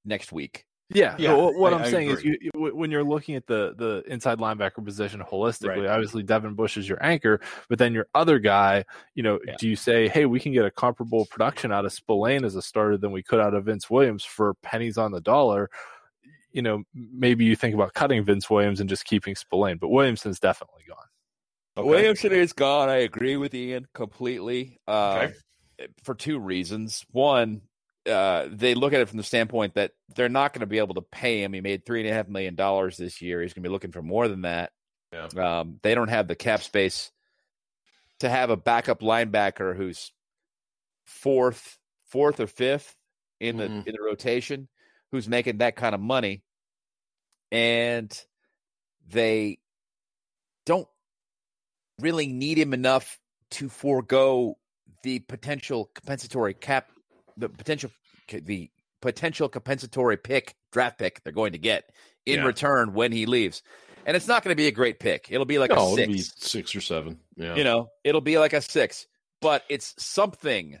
[0.03, 0.65] next week.
[0.91, 3.45] Yeah, Yeah, no, what I- I'm I saying is, you, you- when you're looking at
[3.45, 5.87] the the inside linebacker position holistically, Right.
[5.89, 9.55] obviously Devin Bush is your anchor, but then your other guy, you know, Yeah.
[9.59, 12.61] do you say, hey, we can get a comparable production out of Spillane as a
[12.61, 15.69] starter than we could out of Vince Williams for pennies on the dollar?
[16.51, 20.39] You know, maybe you think about cutting Vince Williams and just keeping Spillane, but Williamson's
[20.39, 20.97] definitely gone.
[21.77, 21.87] Okay.
[21.87, 22.89] Williamson is gone.
[22.89, 24.79] I agree with Ian completely.
[24.87, 25.33] Uh, Okay.
[26.03, 27.05] For two reasons.
[27.11, 27.61] One,
[28.07, 30.95] uh, they look at it from the standpoint that they're not going to be able
[30.95, 31.53] to pay him.
[31.53, 33.41] He made three and a half million dollars this year.
[33.41, 34.71] He's going to be looking for more than that.
[35.11, 35.27] Yeah.
[35.59, 37.11] Um, they don't have the cap space
[38.19, 40.11] to have a backup linebacker who's
[41.05, 41.77] fourth,
[42.07, 42.95] fourth or fifth
[43.39, 43.87] in the Mhm.
[43.87, 44.67] in the rotation,
[45.11, 46.43] who's making that kind of money,
[47.51, 48.25] and
[49.07, 49.59] they
[50.65, 50.87] don't
[51.99, 53.19] really need him enough
[53.51, 54.57] to forego
[55.03, 56.91] the potential compensatory cap,
[57.39, 57.91] the potential
[58.31, 58.69] the
[59.01, 61.89] potential compensatory pick draft pick they're going to get
[62.25, 62.45] in Yeah.
[62.45, 63.63] return when he leaves.
[64.05, 65.27] And it's not going to be a great pick.
[65.29, 66.07] It'll be like no, a it'll six.
[66.07, 67.19] be six or seven.
[67.35, 67.55] Yeah.
[67.55, 69.07] You know, it'll be like a six,
[69.41, 70.79] but it's something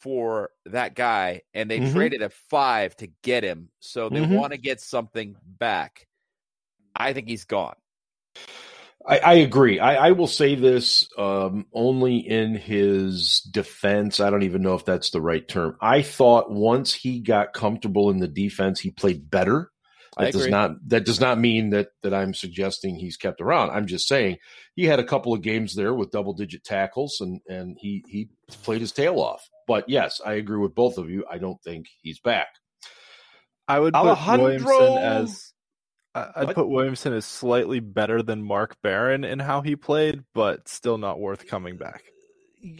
[0.00, 1.42] for that guy.
[1.54, 1.92] And they Mhm.
[1.92, 3.70] traded a five to get him.
[3.80, 4.36] So they Mhm.
[4.36, 6.06] want to get something back.
[6.96, 7.76] I think he's gone.
[9.06, 9.80] I, I agree.
[9.80, 14.20] I, I will say this um, only in his defense.
[14.20, 15.76] I don't even know if that's the right term.
[15.80, 19.70] I thought once he got comfortable in the defense, he played better.
[20.18, 20.50] I That does agree.
[20.50, 23.70] not that does not mean that that I'm suggesting he's kept around.
[23.70, 24.38] I'm just saying
[24.74, 28.28] he had a couple of games there with double digit tackles and and he he
[28.64, 29.48] played his tail off.
[29.68, 31.24] But yes, I agree with both of you.
[31.30, 32.48] I don't think he's back.
[33.68, 35.49] I would put Alejandro- Williamson as I-
[36.14, 36.54] I'd What?
[36.56, 41.20] put Williamson as slightly better than Mark Barron in how he played, but still not
[41.20, 42.04] worth coming back.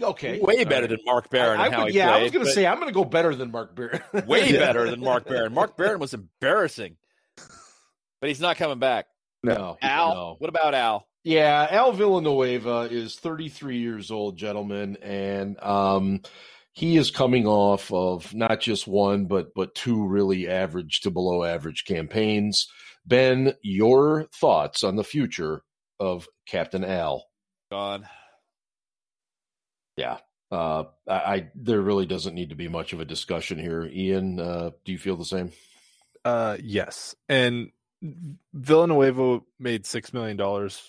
[0.03, 0.91] Okay, Way better right.
[0.91, 2.21] than Mark Barron I, I how would, he yeah, played.
[2.21, 4.03] I was going to say I'm going to go better than Mark Barron.
[4.27, 5.55] way better than Mark Barron.
[5.55, 6.97] Mark Barron was embarrassing,
[8.21, 9.07] but he's not coming back.
[9.43, 10.35] No, Al, no.
[10.39, 11.07] what about Al?
[11.25, 16.21] Yeah, Al Villanueva is 33 years old, gentlemen, and um,
[16.73, 21.43] he is coming off of not just one, but but two really average to below
[21.43, 22.69] average campaigns.
[23.07, 25.63] Ben, your thoughts on the future
[25.99, 27.27] of Captain Al?
[27.71, 28.07] Gone.
[29.97, 30.19] Yeah,
[30.51, 33.85] uh, I, I there really doesn't need to be much of a discussion here.
[33.85, 35.53] Ian, uh, do you feel the same?
[36.25, 37.71] Uh, yes, and
[38.55, 40.81] Villanueva made six million dollars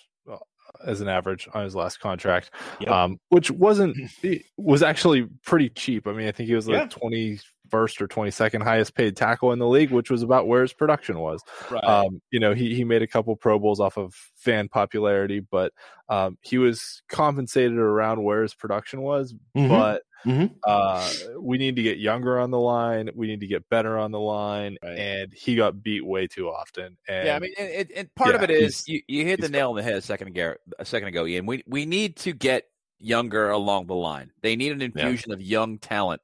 [0.85, 2.89] as an average on his last contract, Yep.
[2.91, 3.95] um, which wasn't
[4.57, 6.07] was actually pretty cheap.
[6.07, 6.81] I mean, I think he was Yeah.
[6.81, 10.45] like twenty first or twenty second highest paid tackle in the league, which was about
[10.47, 11.41] where his production was.
[11.69, 11.83] Right.
[11.83, 15.71] Um, you know, he he made a couple Pro Bowls off of fan popularity, but
[16.09, 19.33] um, he was compensated around where his production was.
[19.55, 19.69] Mhm.
[19.69, 20.55] But Mhm.
[20.65, 23.09] uh, we need to get younger on the line.
[23.15, 24.97] We need to get better on the line, Right.
[24.97, 26.97] and he got beat way too often.
[27.07, 29.69] And yeah, I mean, and, and- part of it is you, you hit the nail
[29.71, 30.55] on the head a second ago.
[30.79, 31.45] A second ago, Ian.
[31.45, 32.65] We we need to get
[32.99, 34.31] younger along the line.
[34.41, 36.21] They need an infusion of young talent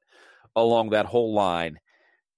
[0.54, 1.80] along that whole line,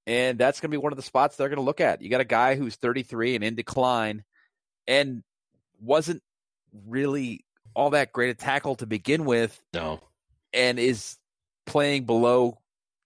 [0.06, 2.00] and that's going to be one of the spots they're going to look at.
[2.00, 4.24] You got a guy who's 33 and in decline,
[4.88, 5.22] and
[5.78, 6.22] wasn't
[6.86, 7.44] really
[7.74, 10.00] all that great a tackle to begin with, No,
[10.52, 11.16] and is
[11.70, 12.58] playing below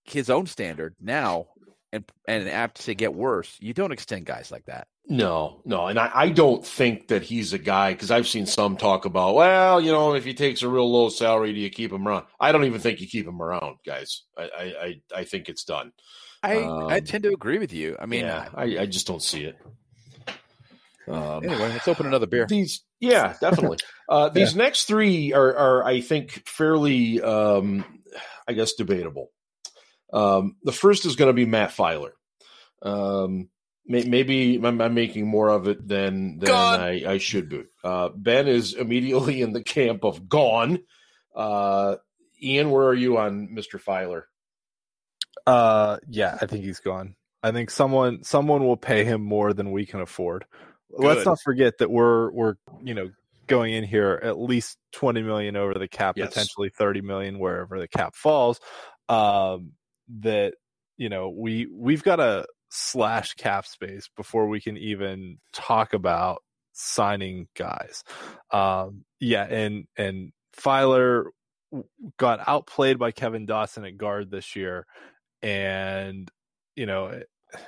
[0.05, 1.47] his own standard now,
[1.93, 3.57] and and apt to get worse.
[3.61, 4.89] You don't extend guys like that.
[5.07, 8.79] No, no, and I, I don't think that he's a guy because I've seen some
[8.79, 11.93] talk about, well, you know, if he takes a real low salary, do you keep
[11.93, 12.25] him around?
[12.41, 14.23] I don't even think you keep him around, guys.
[14.37, 15.93] I I, I, I think it's done.
[16.43, 17.97] I I Um, tend to agree with you.
[18.01, 19.57] I mean, yeah, I, I just don't see it.
[21.07, 22.47] Um, anyway, let's open another beer.
[22.47, 23.79] These, yeah, definitely.
[24.07, 28.03] Uh, these next three are, are, I think, fairly, um,
[28.49, 29.31] I guess, debatable.
[30.13, 32.13] Um, the first is going to be Matt Feiler.
[32.83, 33.49] Um,
[33.87, 37.65] may, maybe I'm, I'm making more of it than than I, I should be.
[37.83, 40.81] Uh, ben is immediately in the camp of gone.
[41.35, 41.97] Uh,
[42.43, 44.25] Ian, where are you on Mister Feiler?
[45.47, 47.17] uh, yeah, I think he's gone.
[47.43, 50.47] I think someone someone will pay him more than we can afford.
[50.91, 53.11] Let's not forget that we're we're you know
[53.47, 56.29] going in here at least 20 million over the cap Yes.
[56.29, 58.61] potentially 30 million wherever the cap falls
[59.09, 59.73] um
[60.21, 60.55] that
[60.97, 66.43] you know we we've got to slash cap space before we can even talk about
[66.73, 68.03] signing guys
[68.51, 71.27] um yeah and and Feiler
[72.19, 74.87] got outplayed by Kevin Dotson at guard this year
[75.43, 76.31] and
[76.77, 77.21] you know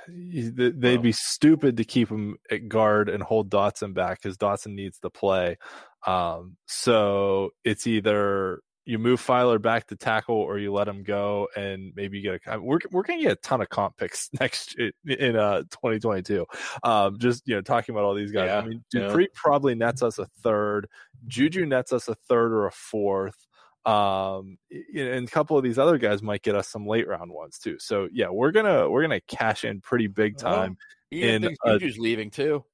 [0.07, 4.99] they'd be stupid to keep him at guard and hold Dotson back because Dotson needs
[4.99, 5.57] to play.
[6.05, 11.49] Um, so it's either you move Feiler back to tackle or you let him go
[11.57, 14.75] and maybe you get a we're we're gonna get a ton of comp picks next
[14.77, 16.45] in uh 2022.
[16.83, 18.47] Um, just you know talking about all these guys.
[18.47, 19.29] Yeah, I mean Dupree yeah.
[19.35, 20.87] probably nets us a third.
[21.27, 23.46] Juju nets us a third or a fourth.
[23.87, 24.57] Um,
[24.95, 27.77] and a couple of these other guys might get us some late round ones too.
[27.79, 30.77] So yeah, we're gonna we're gonna cash in pretty big time.
[30.81, 32.65] Oh, in Juju's leaving too.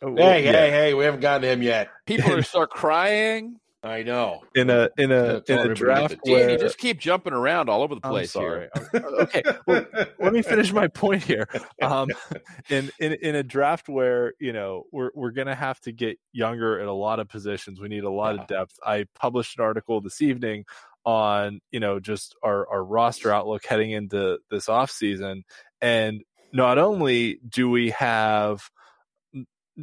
[0.00, 0.52] Oh, hey, yeah.
[0.52, 1.90] hey, hey, we haven't gotten him yet.
[2.06, 3.60] People are start crying.
[3.84, 4.42] I know.
[4.54, 7.96] In a in a in a draft where you just keep jumping around all over
[7.96, 8.70] the place here.
[8.94, 9.84] okay, well,
[10.20, 11.48] let me finish my point here.
[11.80, 12.08] Um,
[12.70, 16.78] in in in a draft where you know we're we're gonna have to get younger
[16.78, 17.80] at a lot of positions.
[17.80, 18.42] We need a lot yeah.
[18.42, 18.78] of depth.
[18.86, 20.64] I published an article this evening
[21.04, 25.42] on you know just our our roster outlook heading into this off season,
[25.80, 26.22] and
[26.52, 28.70] not only do we have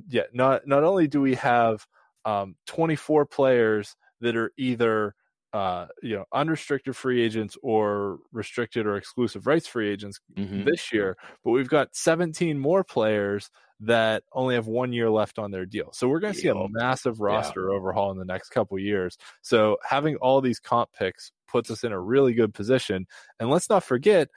[0.07, 1.85] yeah not not only do we have
[2.25, 5.15] um, 24 players that are either
[5.51, 10.63] uh, you know unrestricted free agents or restricted or exclusive rights free agents mm-hmm.
[10.63, 13.49] this year, but we've got 17 more players
[13.81, 15.89] that only have one year left on their deal.
[15.93, 17.75] So we're going to see a massive roster yeah.
[17.77, 19.17] overhaul in the next couple years.
[19.41, 23.07] So having all these comp picks puts us in a really good position.
[23.39, 24.27] And let's not forget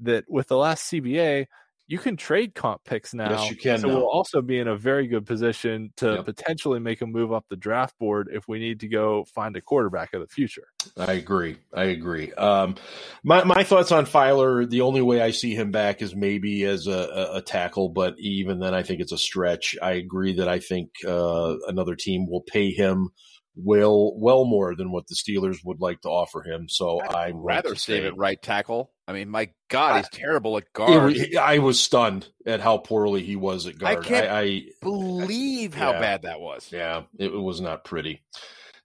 [0.00, 1.46] that with the last CBA,
[1.88, 3.30] you can trade comp picks now.
[3.30, 3.78] Yes, you can.
[3.78, 3.94] So now.
[3.94, 6.24] we'll also be in a very good position to yep.
[6.24, 9.60] potentially make a move up the draft board if we need to go find a
[9.60, 10.66] quarterback of the future.
[10.96, 11.58] I agree.
[11.72, 12.32] I agree.
[12.32, 12.74] Um,
[13.22, 14.68] my my thoughts on Feiler.
[14.68, 18.14] The only way I see him back is maybe as a, a, a tackle, but
[18.18, 19.76] even then, I think it's a stretch.
[19.80, 23.10] I agree that I think uh, another team will pay him
[23.54, 26.68] well well more than what the Steelers would like to offer him.
[26.68, 28.90] So I'd rather save it right tackle.
[29.08, 31.16] I mean, my God, he's I, terrible at guard.
[31.40, 33.98] I was stunned at how poorly he was at guard.
[33.98, 36.68] I can't I, I believe how yeah, bad that was.
[36.72, 38.22] Yeah, it, was not pretty.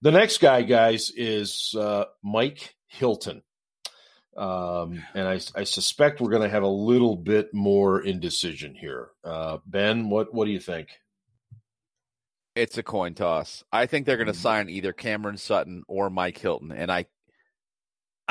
[0.01, 3.41] The next guy, guys, is uh, Mike Hilton.
[4.38, 9.09] Um, and I, I suspect we're going to have a little bit more indecision here.
[9.24, 10.89] Uh, ben, what what do you think?
[12.55, 13.63] It's a coin toss.
[13.72, 14.41] I think they're going to mm-hmm.
[14.41, 17.05] sign either Cameron Sutton or Mike Hilton, and I,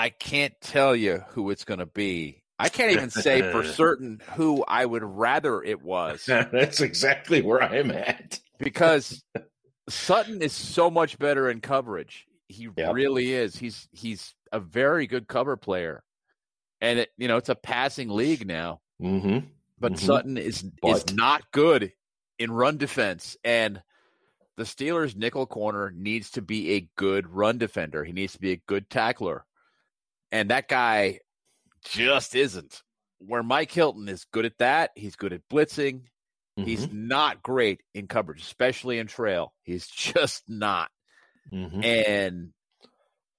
[0.00, 2.42] I can't tell you who it's going to be.
[2.58, 6.24] I can't even say for certain who I would rather it was.
[6.26, 8.40] That's exactly where I am at.
[8.58, 9.22] because
[9.90, 12.26] Sutton is so much better in coverage.
[12.48, 12.94] He yep.
[12.94, 13.56] really is.
[13.56, 16.02] He's he's a very good cover player,
[16.80, 18.80] and it you know it's a passing league now.
[19.02, 19.46] Mm-hmm.
[19.78, 20.06] But mm-hmm.
[20.06, 20.96] Sutton is but.
[20.96, 21.92] is not good
[22.38, 23.82] in run defense, and
[24.56, 28.02] the Steelers' nickel corner needs to be a good run defender.
[28.02, 29.44] He needs to be a good tackler.
[30.32, 31.20] And that guy
[31.84, 32.82] just isn't.
[33.18, 36.02] Where Mike Hilton is good at that, he's good at blitzing.
[36.58, 36.64] Mm-hmm.
[36.64, 39.52] He's not great in coverage, especially in trail.
[39.62, 40.90] He's just not.
[41.52, 41.84] Mm-hmm.
[41.84, 42.48] And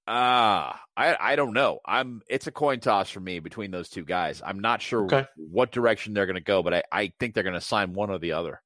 [0.06, 1.80] ah, uh, I I don't know.
[1.84, 4.42] I'm it's a coin toss for me between those two guys.
[4.44, 5.26] I'm not sure okay.
[5.36, 8.10] what direction they're going to go, but I I think they're going to sign one
[8.10, 8.60] or the other.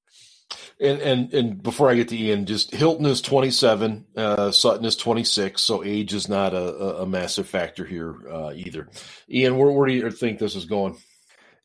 [0.80, 4.94] And, and and before I get to Ian, just Hilton is 27, uh, Sutton is
[4.94, 8.88] 26, so age is not a, a massive factor here uh, either.
[9.30, 10.98] Ian, where, where do you think this is going?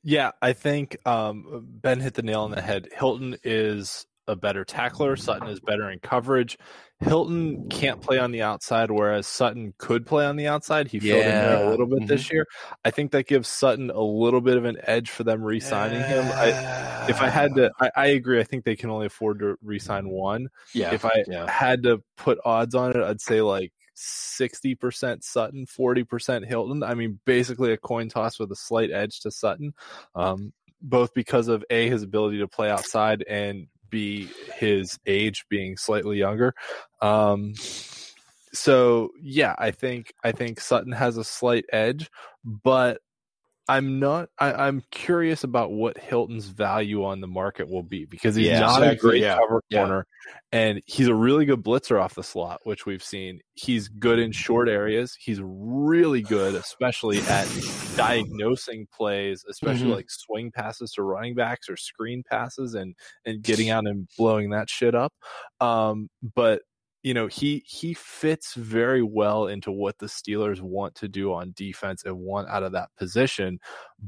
[0.03, 2.87] Yeah, I think um, Ben hit the nail on the head.
[2.95, 5.15] Hilton is a better tackler.
[5.15, 6.57] Sutton is better in coverage.
[6.99, 10.87] Hilton can't play on the outside, whereas Sutton could play on the outside.
[10.87, 12.07] He filled in there a little bit mm-hmm.
[12.07, 12.45] this year.
[12.85, 16.25] I think that gives Sutton a little bit of an edge for them re-signing him.
[16.25, 18.39] I, if I had to, I, I, agree.
[18.39, 20.49] I think they can only afford to re-sign one.
[20.75, 20.93] Yeah.
[20.93, 21.49] If I yeah.
[21.49, 26.83] had to put odds on it, I'd say like sixty percent Sutton, forty percent Hilton.
[26.83, 29.73] I mean, basically a coin toss with a slight edge to Sutton.
[30.13, 30.53] Um,
[30.83, 34.27] both because of a his ability to play outside and be
[34.57, 36.55] his age being slightly younger.
[37.01, 37.53] Um,
[38.53, 42.09] so yeah, I think I think Sutton has a slight edge,
[42.43, 42.99] but
[43.71, 44.27] I'm not.
[44.37, 48.59] I, am curious about what Hilton's value on the market will be because he's yeah,
[48.59, 50.59] not exactly, a great yeah, cover corner, yeah.
[50.59, 53.39] and he's a really good blitzer off the slot, which we've seen.
[53.53, 55.15] He's good in short areas.
[55.17, 57.47] He's really good, especially at
[57.95, 59.93] diagnosing plays, especially mm-hmm.
[59.93, 62.93] like swing passes to running backs or screen passes, and
[63.25, 65.13] and getting out and blowing that shit up.
[65.61, 66.61] Um, but
[67.03, 71.53] you know he he fits very well into what the Steelers want to do on
[71.55, 73.59] defense and want out of that position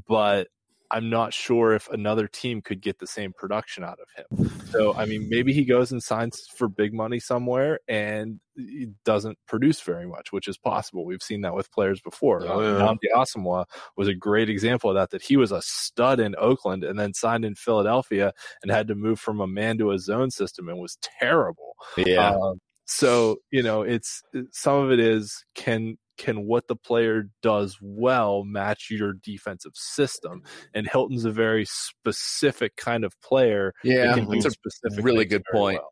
[0.06, 0.48] but
[0.94, 4.48] I'm not sure if another team could get the same production out of him.
[4.70, 9.38] So, I mean, maybe he goes and signs for big money somewhere and he doesn't
[9.48, 11.04] produce very much, which is possible.
[11.04, 12.42] We've seen that with players before.
[12.46, 12.78] Oh, yeah.
[12.78, 13.64] Nnamdi Asomugha
[13.96, 17.12] was a great example of that, that he was a stud in Oakland and then
[17.12, 18.32] signed in Philadelphia
[18.62, 21.74] and had to move from a man to a zone system and was terrible.
[21.96, 22.36] Yeah.
[22.36, 27.28] Um, so, you know, it's uh, some of it is can can what the player
[27.42, 30.42] does well match your defensive system?
[30.74, 33.72] And Hilton's a very specific kind of player.
[33.82, 35.78] Yeah, it's a specific really good point.
[35.78, 35.90] Well.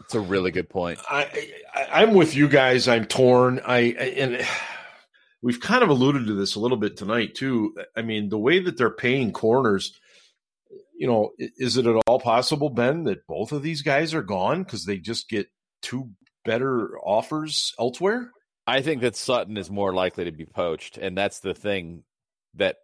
[0.00, 0.98] It's a really good point.
[1.08, 1.52] I,
[1.92, 2.88] I am with you guys.
[2.88, 3.60] I'm torn.
[3.64, 4.44] I and
[5.42, 7.74] we've kind of alluded to this a little bit tonight too.
[7.96, 9.98] I mean, the way that they're paying corners.
[10.94, 14.62] You know, is it at all possible, Ben, that both of these guys are gone
[14.62, 15.48] because they just get
[15.82, 16.10] two
[16.44, 18.30] better offers elsewhere?
[18.66, 22.04] I think that Sutton is more likely to be poached, and that's the thing
[22.54, 22.76] that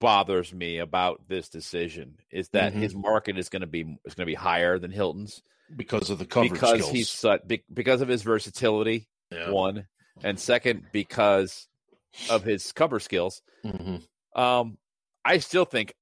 [0.00, 2.82] bothers me about this decision is that mm-hmm.
[2.82, 5.42] his market is going to be is going to be higher than Hilton's
[5.74, 6.92] because of the coverage because skills.
[6.92, 9.08] he's because of his versatility.
[9.30, 9.50] Yeah.
[9.50, 9.86] One
[10.22, 11.68] and second because
[12.30, 13.42] of his cover skills.
[13.64, 14.40] Mm-hmm.
[14.40, 14.78] Um,
[15.24, 15.94] I still think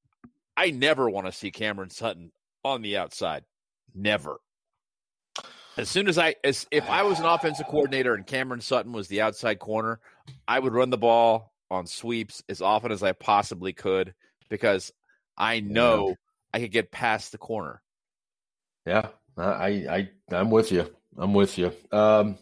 [0.56, 2.30] I never want to see Cameron Sutton
[2.64, 3.44] on the outside.
[3.94, 4.38] Never.
[5.76, 9.08] As soon as I, as if I was an offensive coordinator and Cameron Sutton was
[9.08, 10.00] the outside corner,
[10.48, 14.14] I would run the ball on sweeps as often as I possibly could
[14.48, 14.90] because
[15.36, 16.14] I know yeah.
[16.54, 17.82] I could get past the corner.
[18.86, 20.88] Yeah, I, I, I'm with you.
[21.18, 21.72] I'm with you.
[21.92, 22.38] Um,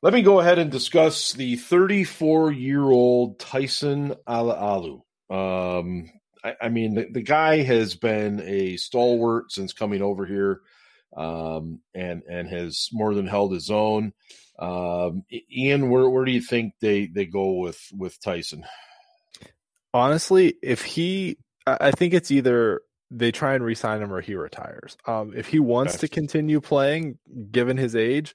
[0.00, 5.02] let me go ahead and discuss the 34 year old Tyson Alualu.
[5.30, 6.10] Um,
[6.42, 10.60] I, I mean, the, the, guy has been a stalwart since coming over here
[11.16, 14.12] um, and and has more than held his own.
[14.58, 18.64] Um, Ian, where where do you think they they go with with Tyson?
[19.92, 22.80] Honestly, if he, I think it's either
[23.12, 24.96] they try and resign him or he retires.
[25.06, 27.18] Um, if he wants to continue playing,
[27.52, 28.34] given his age,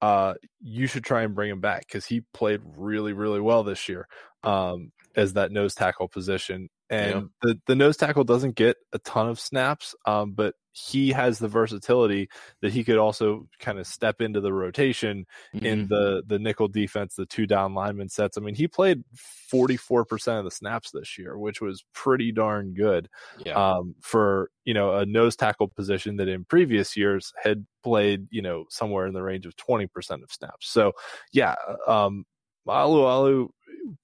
[0.00, 3.88] uh, you should try and bring him back because he played really, really well this
[3.88, 4.06] year
[4.44, 6.68] um, as that nose tackle position.
[6.88, 7.22] And yeah.
[7.42, 10.54] the, the nose tackle doesn't get a ton of snaps, um, but
[10.88, 12.28] he has the versatility
[12.62, 15.64] that he could also kind of step into the rotation mm-hmm.
[15.64, 18.38] in the the nickel defense, the two down lineman sets.
[18.38, 19.02] I mean, he played
[19.52, 23.08] 44% of the snaps this year, which was pretty darn good
[23.44, 23.52] yeah.
[23.54, 28.42] um, for, you know, a nose tackle position that in previous years had played, you
[28.42, 29.88] know, somewhere in the range of 20%
[30.22, 30.68] of snaps.
[30.70, 30.92] So,
[31.32, 31.54] yeah,
[31.86, 32.24] um,
[32.68, 33.48] Alualu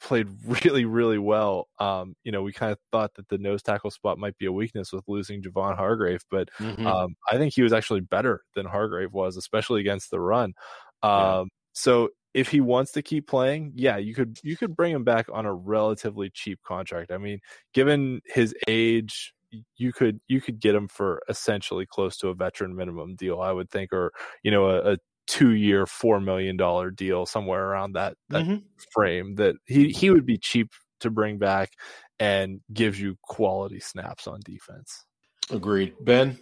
[0.00, 0.28] played
[0.64, 1.68] really, really well.
[1.78, 4.52] Um, you know, we kind of thought that the nose tackle spot might be a
[4.52, 6.86] weakness with losing Javon Hargrave, but mm-hmm.
[6.86, 10.54] um, I think he was actually better than Hargrave was, especially against the run.
[11.02, 11.44] Um, yeah.
[11.72, 15.26] So if he wants to keep playing, yeah, you could you could bring him back
[15.32, 17.10] on a relatively cheap contract.
[17.10, 17.40] I mean,
[17.72, 19.32] given his age,
[19.76, 23.52] you could you could get him for essentially close to a veteran minimum deal, I
[23.52, 24.12] would think, or
[24.42, 28.56] you know, a, a two year, four million dollar deal somewhere around that that mm-hmm.
[28.92, 30.70] frame that he he would be cheap
[31.00, 31.72] to bring back
[32.18, 35.04] and gives you quality snaps on defense.
[35.50, 36.38] Agreed, Ben.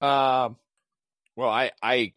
[0.00, 0.56] Um,
[1.34, 2.12] well, I I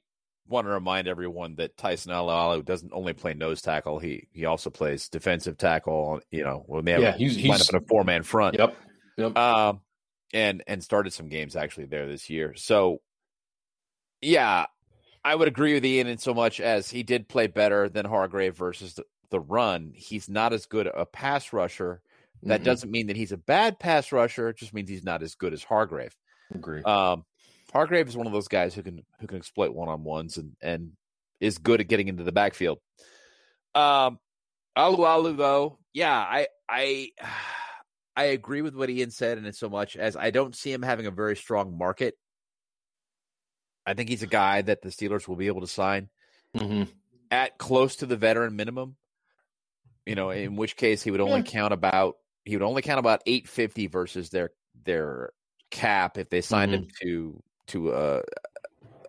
[0.47, 4.69] want to remind everyone that Tyson Alualu doesn't only play nose tackle; he he also
[4.69, 6.19] plays defensive tackle.
[6.31, 8.57] You know, when they have yeah, he's, he's up in a four man front.
[8.57, 8.75] Yep.
[9.17, 9.37] Yep.
[9.37, 9.81] Um,
[10.33, 12.53] and and started some games actually there this year.
[12.55, 12.99] So,
[14.21, 14.65] yeah,
[15.23, 18.55] I would agree with Ian in so much as he did play better than Hargrave
[18.55, 19.91] versus the, the run.
[19.93, 22.01] He's not as good a pass rusher.
[22.43, 22.65] That mm-hmm.
[22.65, 24.49] doesn't mean that he's a bad pass rusher.
[24.49, 26.15] It just means he's not as good as Hargrave.
[26.53, 26.81] Agree.
[26.83, 27.25] Um,
[27.73, 30.53] Hargrave is one of those guys who can who can exploit one on ones and
[30.61, 30.93] and
[31.39, 32.79] is good at getting into the backfield.
[33.75, 34.19] Um,
[34.77, 37.09] Alualu though, yeah, I I
[38.15, 40.81] I agree with what Ian said, and in so much as I don't see him
[40.81, 42.15] having a very strong market
[43.89, 46.09] I think he's a guy that the Steelers will be able to sign
[46.55, 46.83] mm-hmm.
[47.31, 48.97] at close to the veteran minimum.
[50.05, 51.45] You know, in which case he would only yeah.
[51.51, 54.51] count about he would only count about eight fifty versus their
[54.83, 55.31] their
[55.71, 56.83] cap if they signed mm-hmm.
[56.83, 58.21] him to to a,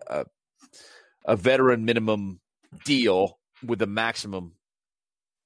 [0.07, 0.27] a
[1.27, 2.41] a veteran minimum
[2.87, 4.53] deal with a maximum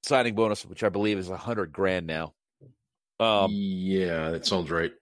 [0.05, 2.35] signing bonus, which I believe is a hundred grand now.
[3.19, 4.93] Um, yeah, that sounds right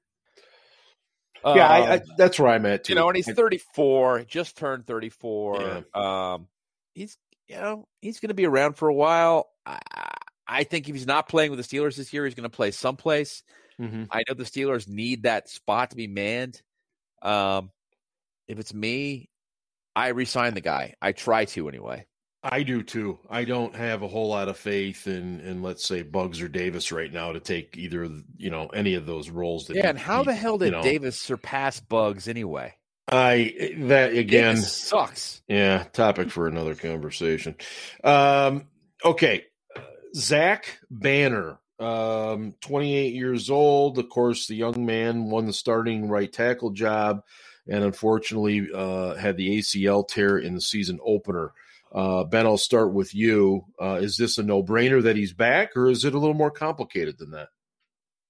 [1.44, 2.84] yeah, I, I, um, that's where I'm at.
[2.84, 2.92] Too.
[2.92, 5.60] You know, and he's 34, just turned 34.
[5.60, 5.82] Yeah.
[6.34, 6.48] Um,
[6.94, 7.16] he's
[7.48, 9.48] you know he's going to be around for a while.
[9.66, 9.80] I,
[10.46, 12.70] I, think if he's not playing with the Steelers this year, he's going to play
[12.70, 13.42] someplace.
[13.80, 14.04] Mm-hmm.
[14.10, 16.60] I know the Steelers need that spot to be manned.
[17.22, 17.70] Um,
[18.48, 19.28] if it's me,
[19.94, 20.94] I resign the guy.
[21.00, 22.06] I try to anyway.
[22.44, 23.20] I do too.
[23.30, 26.90] I don't have a whole lot of faith in, in let's say Buggs or Davis
[26.90, 29.66] right now to take either you know any of those roles.
[29.66, 32.74] That yeah, he, and how he, the hell did you know, Davis surpass Buggs anyway?
[33.10, 35.42] I that again Davis sucks.
[35.46, 37.54] Yeah, topic for another conversation.
[38.02, 38.66] Um,
[39.04, 39.44] okay,
[40.16, 43.98] Zach Banner, um, 28 years old.
[43.98, 47.22] Of course, the young man won the starting right tackle job,
[47.68, 51.52] and unfortunately uh, had the ACL tear in the season opener.
[51.94, 53.64] Uh, ben, I'll start with you.
[53.80, 56.50] Uh, is this a no brainer that he's back, or is it a little more
[56.50, 57.48] complicated than that?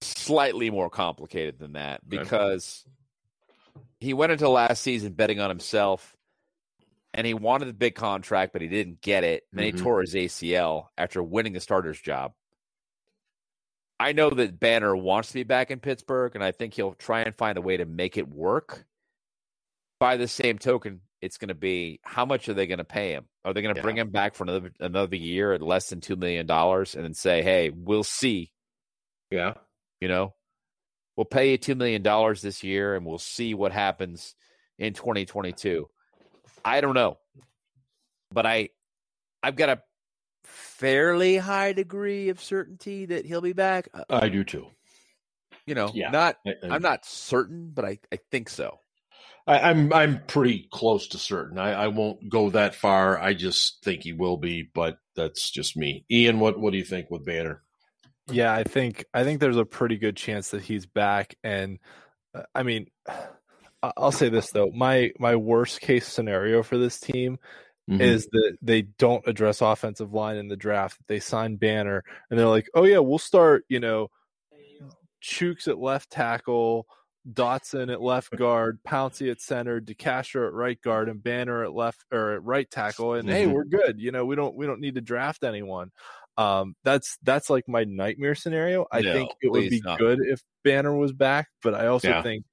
[0.00, 2.84] Slightly more complicated than that because
[3.76, 3.84] okay.
[4.00, 6.16] he went into last season betting on himself
[7.14, 9.44] and he wanted a big contract, but he didn't get it.
[9.50, 9.76] And then mm-hmm.
[9.76, 12.32] he tore his ACL after winning the starter's job.
[14.00, 17.20] I know that Banner wants to be back in Pittsburgh, and I think he'll try
[17.20, 18.84] and find a way to make it work.
[20.00, 23.12] By the same token, it's going to be how much are they going to pay
[23.12, 23.24] him?
[23.44, 23.84] Are they going to yeah.
[23.84, 27.14] bring him back for another another year at less than two million dollars and then
[27.14, 28.50] say, "Hey, we'll see."
[29.30, 29.54] Yeah,
[30.00, 30.34] you know,
[31.16, 34.34] we'll pay you two million dollars this year, and we'll see what happens
[34.78, 35.88] in 2022.
[36.64, 37.18] I don't know,
[38.32, 38.70] but I
[39.42, 39.82] I've got a
[40.44, 43.88] fairly high degree of certainty that he'll be back.
[43.94, 44.66] Uh, I do too.
[45.66, 46.10] You know, yeah.
[46.10, 48.80] not I, I'm not certain, but I, I think so.
[49.46, 51.58] I, am I'm, I'm pretty close to certain.
[51.58, 53.18] I, I won't go that far.
[53.18, 56.04] I just think he will be, but that's just me.
[56.10, 57.62] Ian, what what do you think with Banner?
[58.30, 61.78] Yeah, I think I think there's a pretty good chance that he's back, and
[62.34, 62.86] uh, I mean,
[63.82, 67.38] I'll say this though my my worst case scenario for this team
[67.90, 68.00] mm-hmm.
[68.00, 70.98] is that they don't address offensive line in the draft.
[71.08, 73.64] They sign Banner, and they're like, oh yeah, we'll start.
[73.68, 74.08] You know,
[75.22, 76.86] Chuks at left tackle.
[77.30, 82.04] Dotson at left guard, Pouncey at center, DeCastro at right guard, and Banner at left
[82.12, 83.14] or at right tackle.
[83.14, 83.36] And mm-hmm.
[83.36, 84.00] hey, we're good.
[84.00, 85.90] You know, we don't we don't need to draft anyone.
[86.38, 88.86] Um, that's that's like my nightmare scenario.
[88.90, 89.98] I no, think it would be not.
[89.98, 92.22] good if Banner was back, but I also yeah.
[92.22, 92.44] think,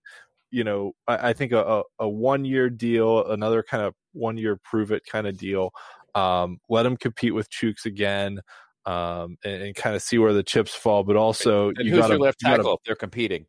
[0.52, 4.60] you know, I, I think a, a, one year deal, another kind of one year
[4.64, 5.72] prove it kind of deal.
[6.14, 8.42] Um, let him compete with Chuks again.
[8.86, 12.08] Um, and, and, kind of see where the chips fall, but also and you got
[12.08, 13.46] to left tackle gotta, if they're competing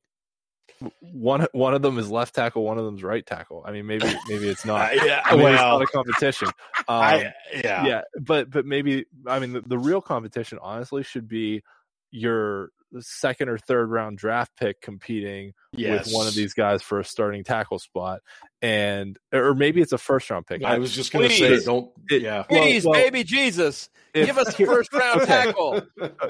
[1.00, 3.62] one one of them is left tackle, one of them is right tackle.
[3.66, 4.94] I mean, maybe maybe it's not.
[5.04, 6.48] yeah, I mean, well, it's not a competition.
[6.88, 11.28] Um, I, yeah, yeah, but but maybe I mean the, the real competition, honestly, should
[11.28, 11.62] be
[12.10, 16.06] your second or third round draft pick competing yes.
[16.06, 18.20] with one of these guys for a starting tackle spot,
[18.60, 20.64] and or maybe it's a first round pick.
[20.64, 21.90] I was just going to say, don't.
[22.08, 25.82] It, yeah, please, well, baby Jesus, if, give us a first round tackle.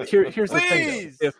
[0.06, 0.60] Here, here's please.
[0.60, 1.34] the thing: if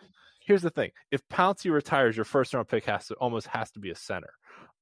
[0.45, 3.79] here's the thing: if Pouncey retires, your first round pick has to almost has to
[3.79, 4.33] be a center.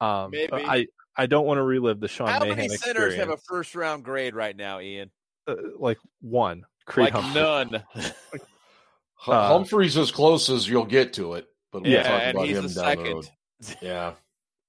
[0.01, 0.53] Um, Maybe.
[0.53, 2.27] I I don't want to relive the Sean.
[2.27, 5.11] How Mahan many centers have a first round grade right now, Ian?
[5.47, 6.63] Uh, like one.
[6.85, 7.41] Creed like Humphrey.
[7.41, 7.83] none.
[9.27, 12.61] uh, Humphrey's as close as you'll get to it, but we'll yeah, talk about him
[12.61, 13.05] down second.
[13.05, 13.29] the road.
[13.81, 14.13] Yeah.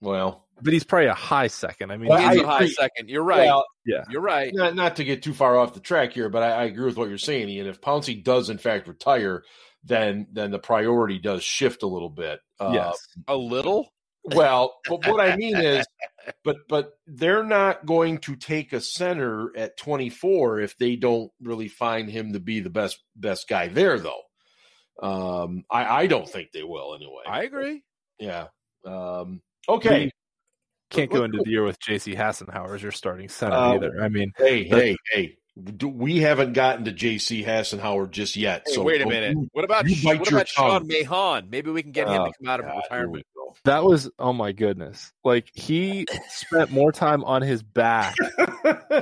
[0.01, 1.91] Well, but he's probably a high second.
[1.93, 3.09] I mean, well, he's I a high second.
[3.09, 3.47] You're right.
[3.47, 4.53] Well, yeah, you're right.
[4.53, 6.97] Not, not to get too far off the track here, but I, I agree with
[6.97, 7.66] what you're saying, Ian.
[7.66, 9.45] If Pouncey does in fact retire,
[9.85, 12.41] then then the priority does shift a little bit.
[12.59, 13.93] Uh, yes, a little.
[14.22, 15.87] Well, but what I mean is,
[16.45, 21.68] but but they're not going to take a center at 24 if they don't really
[21.68, 24.22] find him to be the best best guy there, though.
[25.03, 27.22] Um, I I don't think they will anyway.
[27.26, 27.83] I agree.
[28.18, 28.49] Yeah.
[28.85, 30.11] Um, okay.
[30.91, 32.16] Can't go into the year with J.C.
[32.16, 34.03] Hassenauer as your starting center uh, either.
[34.03, 35.37] I mean, hey, hey, hey!
[35.57, 37.45] We haven't gotten to J.C.
[37.45, 38.63] Hassenauer just yet.
[38.67, 39.37] Hey, so wait a minute.
[39.37, 41.51] You, what about what about Sean Mahan?
[41.51, 43.27] Maybe we can get him to oh, come out of God, retirement.
[43.65, 45.13] That was oh my goodness!
[45.25, 48.15] Like he spent more time on his back,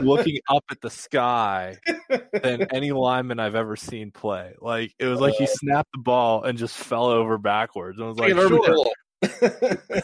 [0.00, 1.76] looking up at the sky,
[2.42, 4.54] than any lineman I've ever seen play.
[4.60, 7.98] Like it was like he uh, snapped the ball and just fell over backwards.
[7.98, 8.86] And was like, sure.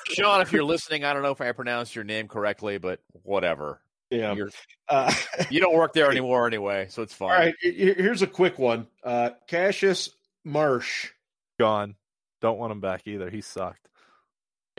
[0.09, 3.81] Sean, if you're listening, I don't know if I pronounced your name correctly, but whatever.
[4.19, 4.35] Yeah.
[4.89, 5.12] Uh,
[5.51, 7.31] you don't work there anymore anyway, so it's fine.
[7.31, 7.55] All right.
[7.61, 10.11] Here's a quick one uh, Cassius
[10.45, 11.11] Marsh.
[11.59, 11.95] Gone.
[12.41, 13.31] Don't want him back either.
[13.31, 13.89] He sucked.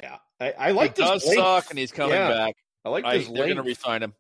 [0.02, 0.18] Yeah.
[0.40, 1.10] I, I like he this.
[1.10, 1.40] does length.
[1.40, 2.30] suck, and he's coming yeah.
[2.30, 2.56] back.
[2.84, 3.30] I like this.
[3.30, 4.14] I, they're going to resign him.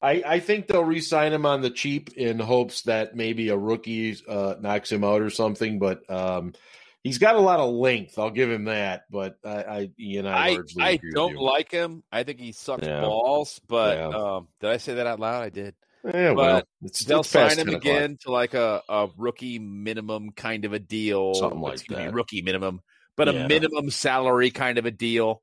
[0.00, 4.16] I, I think they'll re-sign him on the cheap in hopes that maybe a rookie
[4.28, 5.78] uh, knocks him out or something.
[5.78, 6.54] But um,
[7.02, 8.18] he's got a lot of length.
[8.18, 9.04] I'll give him that.
[9.10, 12.02] But I, I you know, I, I don't like him.
[12.10, 13.00] I think he sucks yeah.
[13.00, 13.60] balls.
[13.68, 14.08] But yeah.
[14.08, 15.42] um, did I say that out loud?
[15.42, 15.74] I did.
[16.04, 20.64] Yeah, well, it's, they'll it's sign him again to like a, a rookie minimum kind
[20.64, 22.12] of a deal, something like that.
[22.12, 22.80] rookie minimum,
[23.16, 23.44] but yeah.
[23.44, 25.42] a minimum salary kind of a deal.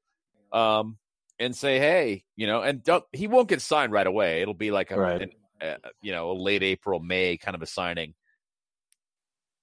[0.52, 0.98] Um,
[1.40, 4.42] and say, hey, you know, and don't he won't get signed right away.
[4.42, 5.22] It'll be like a, right.
[5.22, 5.32] an,
[5.62, 8.14] uh, you know, a late April, May kind of a signing.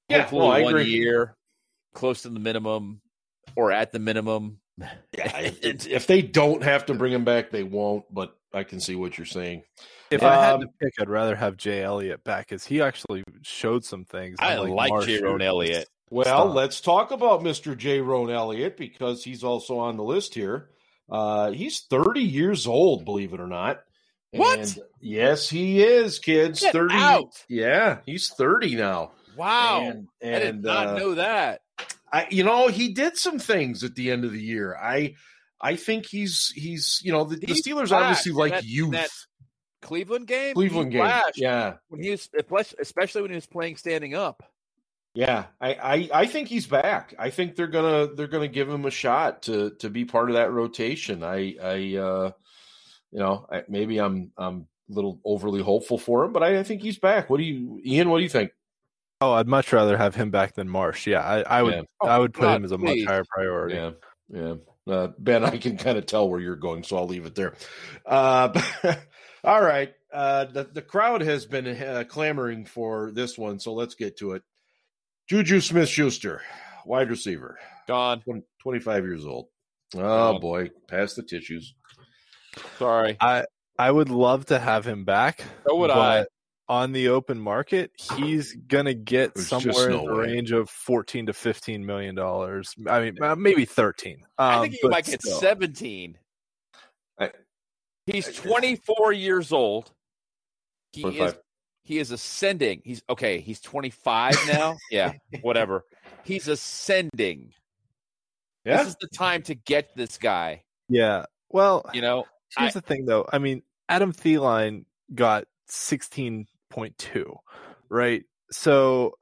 [0.09, 0.85] Yeah, Hopefully well, one agree.
[0.85, 1.36] year,
[1.97, 3.01] close to the minimum
[3.57, 4.59] or at the minimum.
[4.79, 4.91] Yeah,
[5.63, 8.05] it- if they don't have to bring him back, they won't.
[8.13, 9.63] But I can see what you're saying.
[10.11, 13.25] If I had Um, to pick, I'd rather have Jay Elliott back because he actually
[13.43, 14.37] showed some things.
[14.39, 15.89] I like Marsh, Jayrone Elliott.
[16.11, 16.55] Well, Stop.
[16.55, 17.75] let's talk about Mr.
[17.75, 20.71] Jayrone Elliott because he's also on the list here.
[21.11, 23.81] Uh, he's 30 years old, believe it or not.
[24.31, 24.59] What?
[24.61, 26.61] And yes, he is, kids.
[26.61, 26.95] Get 30.
[26.95, 27.45] out.
[27.49, 29.13] Yeah, he's 30 now.
[29.37, 29.81] Wow.
[29.81, 31.63] And, I did not uh, know that.
[32.13, 34.77] I, you know, he did some things at the end of the year.
[34.77, 35.15] I,
[35.61, 38.03] I think he's he's you know the, the Steelers back.
[38.03, 38.93] obviously like that- youth.
[38.93, 39.11] that
[39.83, 40.55] Cleveland game?
[40.55, 42.29] Cleveland game, flashed yeah, When he was,
[42.81, 44.43] especially when he was playing standing up.
[45.15, 45.45] yeah.
[45.61, 47.15] I, I I think he's back.
[47.19, 50.37] I think they're gonna they're gonna give him a shot to to be part of
[50.37, 51.23] that rotation.
[51.23, 52.31] I I uh,
[53.13, 56.63] you know I, maybe I'm I'm a little overly hopeful for him, but I, I
[56.65, 57.29] think he's back.
[57.31, 58.09] What do you, Ian?
[58.11, 58.51] What do you think?
[59.21, 61.07] Oh, I'd much rather have him back than Marsh.
[61.07, 61.75] Yeah, I, I would.
[61.75, 61.83] Yeah.
[62.03, 63.05] I would put God, him as a please.
[63.05, 63.75] much higher priority.
[63.77, 63.91] Yeah,
[64.29, 64.55] yeah.
[64.87, 67.55] Uh, ben, I can kind of tell where you're going, so I'll leave it there.
[68.05, 68.53] Uh,
[69.45, 69.93] all right.
[70.13, 74.33] Uh, the, the crowd has been uh, clamoring for this one, so let's get to
[74.33, 74.43] it.
[75.29, 76.43] Juju Smith Schuster,
[76.85, 77.59] wide receiver,
[77.89, 78.21] Gone.
[78.21, 79.47] 20, 25 years old.
[79.97, 80.39] Oh, Oh.
[80.39, 80.71] boy.
[80.89, 81.75] Pass the tissues.
[82.79, 83.17] Sorry.
[83.21, 85.43] I would love to have him back.
[85.67, 86.27] So would I.
[86.69, 90.27] but On the open market, he's gonna get There's somewhere no in the way.
[90.27, 92.75] range of fourteen to fifteen million dollars.
[92.89, 94.19] I mean, uh, maybe thirteen.
[94.39, 95.39] Um, I think he but might get still.
[95.39, 96.19] 17.
[97.21, 97.31] I-
[98.07, 99.93] He's 24 years old.
[100.93, 101.35] He is
[101.85, 102.83] he is ascending.
[102.85, 104.77] He's okay, he's 25 now.
[104.91, 105.13] yeah,
[105.43, 105.85] whatever.
[106.25, 107.53] He's ascending.
[108.65, 108.79] Yeah.
[108.79, 111.27] This is the time to get this guy, Yeah.
[111.51, 112.27] Well, you know.
[112.59, 113.25] here's the thing, though.
[113.33, 117.37] I mean, Adam Thielen got sixteen point two,
[117.89, 118.25] right?
[118.51, 119.15] So,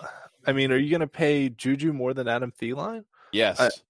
[0.47, 3.05] I mean, are you going to pay Juju more than Adam Thielen?
[3.33, 3.83] Yes.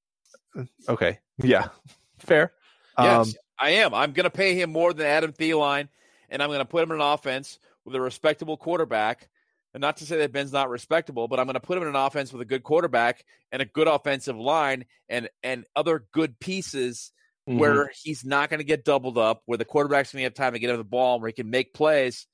[0.89, 1.19] Okay.
[1.43, 1.69] Yeah.
[2.19, 2.53] Fair.
[2.99, 3.29] yes.
[3.29, 3.95] Um, I am.
[3.95, 5.89] I'm going to pay him more than Adam Thielen
[6.31, 9.29] and I'm going to put him in an offense with a respectable quarterback.
[9.75, 11.89] And not to say that Ben's not respectable, but I'm going to put him in
[11.89, 16.39] an offense with a good quarterback and a good offensive line and and other good
[16.39, 17.11] pieces
[17.49, 17.59] Mhm.
[17.59, 20.55] where he's not going to get doubled up, where the quarterback's going to have time
[20.55, 22.27] to get him the ball, where he can make plays,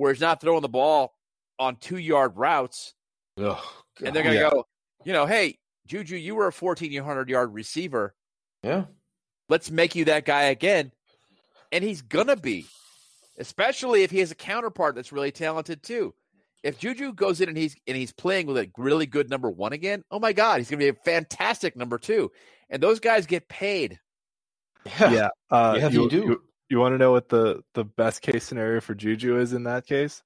[0.00, 1.14] where he's not throwing the ball
[1.58, 2.94] on two yard routes,
[3.38, 3.58] Ugh,
[4.02, 4.50] and they're going to yeah.
[4.50, 4.66] go,
[5.04, 8.14] you know, hey Juju, you were a 1400 yard receiver.
[8.62, 8.84] Yeah.
[9.50, 10.92] Let's make you that guy again,
[11.70, 12.66] and he's gonna be,
[13.38, 16.14] especially if he has a counterpart that's really talented too.
[16.62, 19.72] If Juju goes in and he's and he's playing with a really good number one
[19.72, 22.30] again, oh my god, he's gonna be a fantastic number two.
[22.70, 23.98] And those guys get paid.
[25.00, 25.28] yeah.
[25.50, 26.16] Uh, Yeah, you, you do.
[26.16, 29.64] You, you want to know what the the best case scenario for Juju is in
[29.64, 30.22] that case?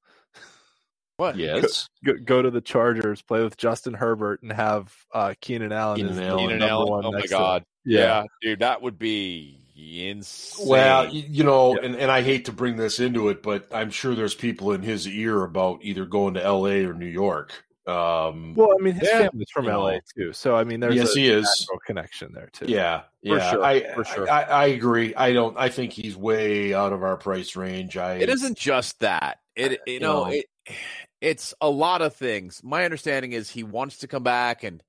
[1.16, 1.36] What?
[1.36, 1.88] Yes.
[2.04, 5.98] Go, go to the Chargers, play with Justin Herbert, and have uh, Keenan Allen.
[5.98, 6.38] Keenan as Allen.
[6.48, 6.90] Keenan Allen.
[6.90, 7.42] one Oh my next to him.
[7.42, 7.64] god.
[7.84, 7.98] Yeah.
[8.00, 8.24] Yeah.
[8.42, 10.68] dude, that would be insane.
[10.68, 11.86] Well, you know, Yeah.
[11.86, 14.82] and, and I hate to bring this into it, but I'm sure there's people in
[14.82, 16.84] his ear about either going to L.A.
[16.84, 17.64] or New York.
[17.86, 19.18] Um, Well, I mean, his Yeah.
[19.28, 20.00] family's from LA know.
[20.16, 21.44] too, so I mean, there's yes, a he is.
[21.44, 22.64] natural connection there too.
[22.66, 23.50] Yeah, For yeah.
[23.50, 24.30] sure, I, for sure.
[24.30, 25.14] I, I agree.
[25.14, 25.54] I don't.
[25.58, 27.96] I think he's way out of our price range.
[27.98, 28.14] I.
[28.16, 29.38] it isn't just that.
[29.54, 30.30] It you know, know.
[30.32, 30.46] it
[31.20, 32.62] it's a lot of things.
[32.64, 34.82] My understanding is he wants to come back and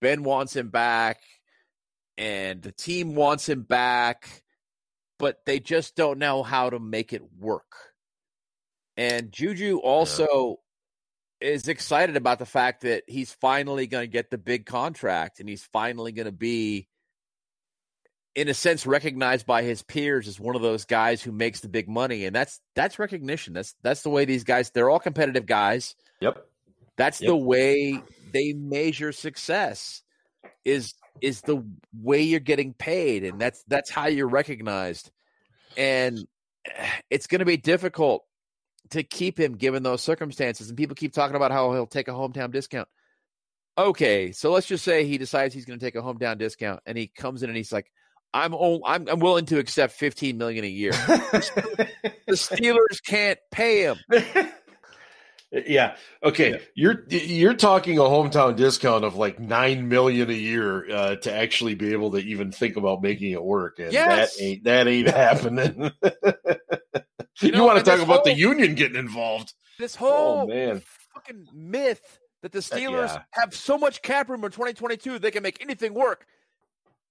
[0.00, 1.20] Ben wants him back
[2.18, 4.42] and the team wants him back,
[5.18, 7.72] but they just don't know how to make it work.
[8.96, 10.60] And Juju also
[11.40, 15.48] is excited about the fact that he's finally going to get the big contract and
[15.48, 16.88] he's finally going to be
[18.34, 21.68] in a sense recognized by his peers as one of those guys who makes the
[21.68, 22.26] big money.
[22.26, 23.54] And that's that's recognition.
[23.54, 25.94] That's that's the way these guys they're all competitive guys.
[26.20, 26.46] Yep.
[26.96, 27.28] that's Yep.
[27.28, 30.02] the way they measure success
[30.64, 31.64] is is the
[31.94, 33.24] way you're getting paid.
[33.24, 35.10] And that's that's how you're recognized.
[35.76, 36.18] And
[36.66, 38.24] eh, it's going to be difficult
[38.90, 42.12] to keep him given those circumstances and people keep talking about how he'll take a
[42.12, 42.88] hometown discount
[43.78, 46.96] okay so let's just say he decides he's going to take a hometown discount and
[46.96, 47.90] he comes in and he's like
[48.34, 53.98] i'm I'm, I'm willing to accept 15 million a year the steelers can't pay him
[55.66, 55.96] yeah.
[56.22, 56.50] Okay.
[56.50, 56.58] Yeah.
[56.74, 61.74] You're you're talking a hometown discount of like nine million a year uh, to actually
[61.74, 64.36] be able to even think about making it work, and Yes.
[64.36, 65.90] that ain't that ain't happening.
[67.42, 69.52] you know, want to talk this about the union getting involved?
[69.78, 70.82] this whole Oh man.
[71.14, 73.22] fucking myth that the Steelers yeah.
[73.32, 76.26] have so much cap room in 2022 they can make anything work.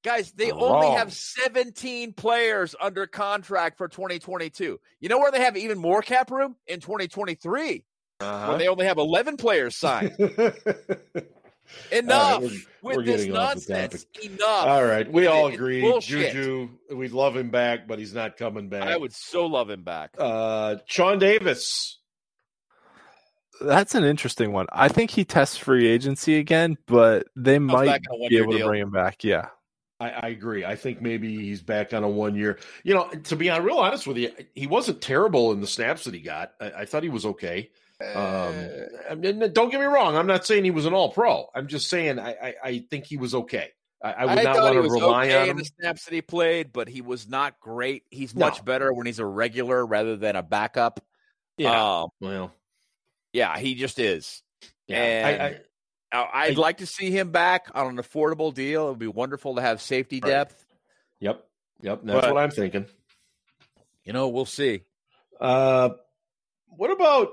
[0.03, 0.83] Guys, they Wrong.
[0.85, 4.79] only have 17 players under contract for 2022.
[4.99, 6.55] You know where they have even more cap room?
[6.67, 7.83] In 2023,
[8.19, 8.47] Uh-huh.
[8.49, 10.11] when they only have 11 players signed.
[11.91, 14.05] Enough All right, we're- we're this getting off the nonsense.
[14.23, 14.65] Enough.
[14.67, 15.81] All right, we all It's agree.
[15.81, 16.33] bullshit.
[16.33, 18.83] Juju, we'd love him back, but he's not coming back.
[18.83, 20.11] I would so love him back.
[20.17, 21.99] Uh, Sean Davis.
[23.61, 24.67] That's an interesting one.
[24.71, 28.57] I think he tests free agency again, but they might back on be one-year able
[28.57, 29.23] to bring him back.
[29.23, 29.47] Yeah.
[29.97, 30.65] I, I agree.
[30.65, 32.59] I think maybe he's back on a one year.
[32.83, 36.13] You know, to be real honest with you, he wasn't terrible in the snaps that
[36.13, 36.51] he got.
[36.59, 37.71] I, I thought he was okay.
[38.01, 38.53] Um,
[39.09, 40.17] I mean, don't get me wrong.
[40.17, 41.47] I'm not saying he was an all pro.
[41.55, 43.69] I'm just saying I, I, I think he was okay.
[44.03, 45.57] I, I would not want to rely okay on in him.
[45.57, 48.03] the snaps that he played, but he was not great.
[48.11, 48.47] He's No.
[48.47, 50.99] much better when he's a regular rather than a backup.
[51.57, 52.01] Yeah.
[52.01, 52.51] Um, well,
[53.31, 54.43] yeah, he just is.
[54.87, 54.97] yeah.
[54.97, 58.87] And I, I, I- I'd I- like to see him back on an affordable deal.
[58.87, 60.29] It would be wonderful to have safety Right.
[60.29, 60.65] depth.
[61.19, 61.45] yep.
[61.81, 62.01] Yep.
[62.03, 62.85] That's But- what I'm thinking.
[64.03, 64.83] You know, we'll see.
[65.39, 65.89] Uh,
[66.67, 67.29] what about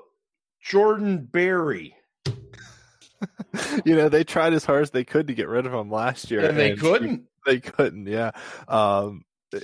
[0.62, 1.96] Jordan Berry?
[3.84, 6.30] you know, they tried as hard as they could to get rid of him last
[6.30, 6.48] year.
[6.48, 7.24] And they couldn't.
[7.44, 8.30] They couldn't, yeah.
[8.68, 9.62] Um, But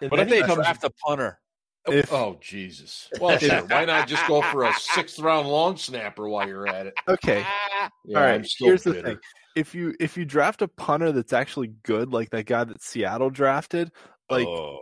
[0.00, 1.40] if they he comes- draft a punter,
[1.86, 3.08] if, Oh Jesus!
[3.20, 3.62] Well, sure.
[3.64, 6.94] Why not just go for a sixth round long snapper while you're at it?
[7.08, 7.42] okay.
[7.46, 9.18] ah, Yeah, All right, I'm still here's the thing.
[9.56, 13.30] If you if you draft a punter that's actually good, like that guy that Seattle
[13.30, 13.90] drafted,
[14.30, 14.80] like oh.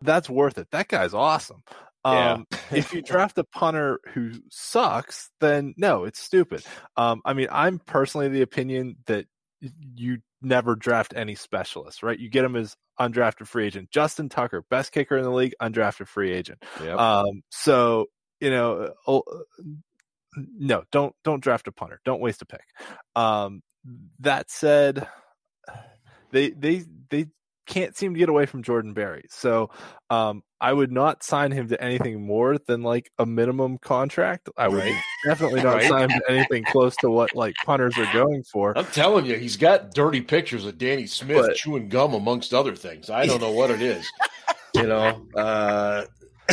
[0.00, 0.68] that's worth it.
[0.70, 1.62] That guy's awesome.
[2.04, 2.32] Yeah.
[2.32, 6.64] Um, if you draft a punter who sucks, then no, it's stupid.
[6.96, 9.26] Um, I mean, I'm personally the opinion that
[9.94, 12.18] you never draft any specialists, right?
[12.18, 13.90] You get him as undrafted free agent.
[13.90, 16.62] Justin Tucker, best kicker in the league, undrafted free agent.
[16.82, 16.98] Yep.
[16.98, 18.06] Um, so
[18.40, 19.42] you know, uh, uh,
[20.36, 22.00] no, don't don't draft a punter.
[22.04, 22.64] Don't waste a pick.
[23.14, 23.62] Um,
[24.20, 25.06] that said,
[26.32, 27.26] they they they
[27.66, 29.24] can't seem to get away from Jordan Berry.
[29.30, 29.70] So
[30.10, 34.48] um, I would not sign him to anything more than like a minimum contract.
[34.56, 35.00] I would Right.
[35.24, 35.88] definitely not Right.
[35.88, 38.76] sign him to anything close to what like punters are going for.
[38.76, 42.74] I'm telling you, he's got dirty pictures of Danny Smith But- chewing gum amongst other
[42.76, 43.10] things.
[43.10, 44.06] I don't know what it is.
[44.74, 46.04] you know, uh,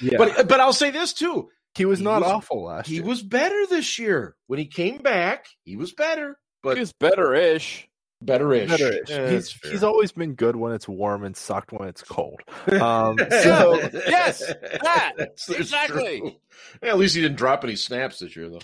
[0.00, 2.94] Yeah, but but I'll say this too: he was he not was- awful last he
[2.96, 3.04] year.
[3.04, 5.46] was better this year when he came back.
[5.64, 7.86] He was better, but he was better-ish.
[8.22, 8.68] Better-ish.
[8.68, 9.08] Better-ish.
[9.08, 12.40] Yeah, he's he's always been good when it's warm and sucked when it's cold.
[12.72, 14.60] Um, so yes, that.
[14.82, 16.38] That's- that's Exactly.
[16.82, 18.60] Yeah, at least he didn't drop any snaps this year, though.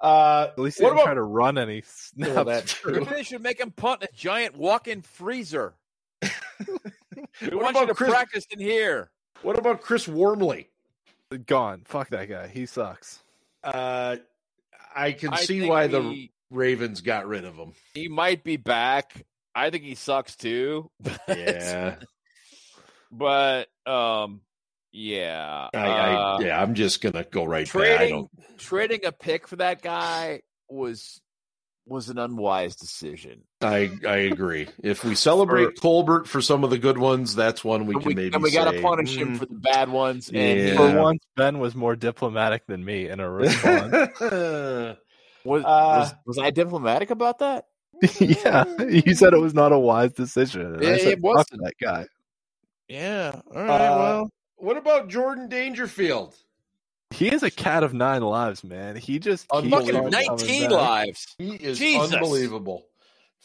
[0.00, 1.82] Uh, at least he what didn't about try to run any
[2.16, 2.44] Well, snaps.
[2.46, 2.92] that's true.
[2.94, 5.74] Maybe they should make him punt a giant walk-in freezer.
[6.22, 6.28] We
[7.48, 9.10] What want you about to Chris- practice in here.
[9.42, 10.68] What about Chris Wormley?
[11.46, 11.82] Gone.
[11.84, 12.48] Fuck that guy.
[12.48, 13.20] He sucks.
[13.62, 14.16] Uh,
[14.94, 17.72] I can I see think why the he, Ravens got rid of him.
[17.94, 19.24] he might be back.
[19.54, 20.90] I think he sucks too.
[21.00, 21.96] But, Yeah,
[23.10, 24.40] but um,
[24.92, 26.60] yeah, I, I, Uh, yeah.
[26.60, 27.74] I'm just gonna go right back.
[27.74, 28.58] I trading don't.
[28.58, 31.20] trading a pick for that guy was
[31.86, 33.42] was an unwise decision.
[33.60, 34.68] I I agree.
[34.82, 38.14] If we celebrate Colbert for some of the good ones, that's one we can we,
[38.14, 38.34] maybe.
[38.34, 40.30] and we got to punish him mm, for the bad ones.
[40.32, 40.76] And Yeah.
[40.76, 44.18] For once, Ben was more diplomatic than me in a response.
[45.44, 47.66] was, Uh, was was I diplomatic about that?
[48.20, 50.74] yeah, you said it was not a wise decision.
[50.74, 51.62] And I Yeah, said, it wasn't.
[51.62, 52.06] that guy.
[52.88, 53.40] Yeah.
[53.54, 54.30] All right, well.
[54.56, 56.34] what about Jordan Dangerfield?
[57.10, 58.96] He is a cat of nine lives, man.
[58.96, 61.34] He just keeps Fucking on fucking coming nineteen lives.
[61.38, 62.12] He is Jesus.
[62.12, 62.86] unbelievable.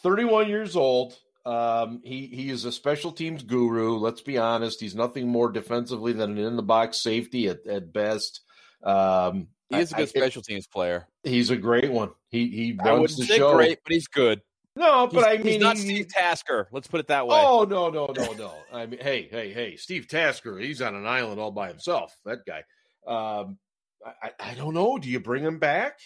[0.01, 1.17] 31 years old.
[1.45, 3.97] Um, he he is a special teams guru.
[3.97, 4.81] Let's be honest.
[4.81, 8.41] He's nothing more defensively than an in the box safety at, at best.
[8.83, 11.07] Um, He is a I- good I- special teams player.
[11.23, 12.11] he's a great one.
[12.29, 13.53] He he I runs wouldn't the say show.
[13.55, 14.41] great, but he's good.
[14.75, 16.69] No, but He's, I he's mean, not Steve Tasker.
[16.71, 17.35] Let's put it that way.
[17.43, 18.53] Oh no no no no!
[18.71, 22.15] I mean, hey hey hey, Steve Tasker, he's on an island all by himself.
[22.25, 22.63] That guy.
[23.07, 23.57] Um,
[24.05, 24.97] I, I- I don't know.
[24.97, 25.99] Do you bring him back?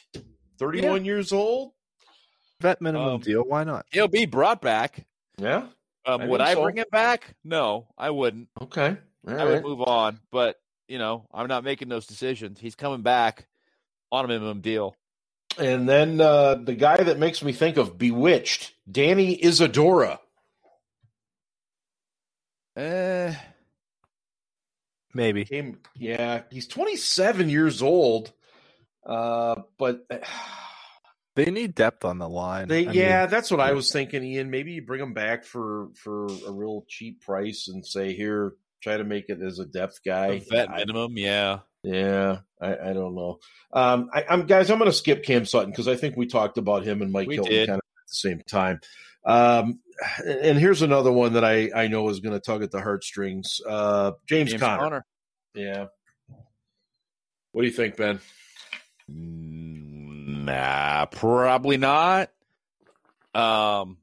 [0.58, 1.74] Thirty-one years old.
[2.62, 3.44] Vet minimum Um, deal.
[3.44, 3.86] Why not?
[3.92, 5.06] He'll be brought back.
[5.38, 5.68] Yeah.
[6.06, 6.64] Um, I would I so.
[6.64, 7.36] bring him back?
[7.44, 8.50] No, I wouldn't.
[8.62, 8.98] Okay.
[9.28, 10.20] All I would move on.
[10.32, 10.56] But
[10.88, 12.60] you know, I'm not making those decisions.
[12.60, 13.48] He's coming back
[14.14, 14.96] on a minimum deal.
[15.58, 20.20] And then uh, the guy that makes me think of Bewitched, Danny Isidora.
[22.76, 23.34] Eh,
[25.14, 25.46] Maybe.
[25.46, 28.32] Came, yeah, he's 27 years old.
[29.06, 30.06] Uh, but
[31.36, 32.68] They need depth on the line.
[32.68, 34.52] they, I mean, yeah, that's what I was thinking, Ian.
[34.52, 38.98] Maybe you bring him back for for a real cheap price and say, here, try
[38.98, 40.28] to make it as a depth guy.
[40.28, 41.60] a vet minimum, yeah.
[41.84, 43.40] Yeah, I, I don't know.
[43.74, 44.72] Um, I, I'm guys.
[44.72, 47.28] I'm going to skip Cam Sutton because I think we talked about him and Mike
[47.28, 47.68] We Hilton did.
[47.68, 48.80] kind of the same time.
[49.26, 49.80] Um,
[50.26, 53.60] and here's another one that I, I know is going to tug at the heartstrings.
[53.68, 54.82] Uh, James, James Conner.
[54.82, 55.06] Conner.
[55.56, 55.86] Yeah.
[57.52, 58.20] What do you think, Ben?
[59.12, 62.32] Mm, nah, probably not.
[63.36, 63.98] Um,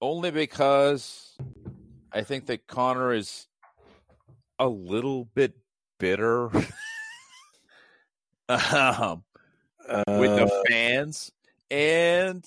[0.00, 1.36] only because
[2.12, 3.46] I think that Conner is
[4.58, 5.54] a little bit
[5.98, 6.50] bitter
[8.48, 9.24] um,
[9.88, 11.32] uh, with the uh, fans,
[11.70, 12.44] and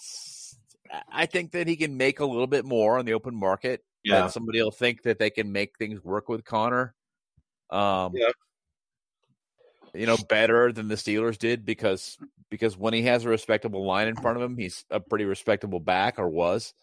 [1.12, 3.84] I think that he can make a little bit more on the open market.
[4.04, 6.96] Yeah, somebody will think that they can make things work with Conner.
[7.70, 8.32] Um, yeah.
[9.94, 12.18] You know, better than the Steelers did because
[12.50, 15.80] because when he has a respectable line in front of him, he's a pretty respectable
[15.80, 16.74] back or was.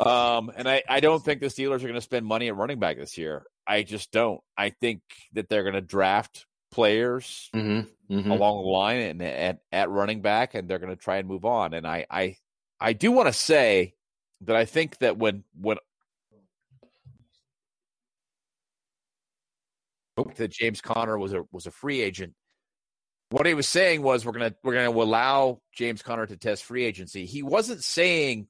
[0.00, 2.78] Um, and I, I don't think the Steelers are going to spend money at running
[2.78, 3.44] back this year.
[3.66, 4.40] I just don't.
[4.56, 5.02] I think
[5.32, 6.46] that they're going to draft
[6.76, 8.30] players mm-hmm, mm-hmm.
[8.30, 11.46] along the line and at, at running back, and they're going to try and move
[11.46, 11.72] on.
[11.72, 12.36] And I, I,
[12.78, 13.94] I do want to say
[14.42, 15.78] that I think that when when
[20.36, 22.34] that James Conner was a was a free agent,
[23.30, 26.84] what he was saying was we're gonna we're gonna allow James Conner to test free
[26.84, 27.24] agency.
[27.24, 28.48] He wasn't saying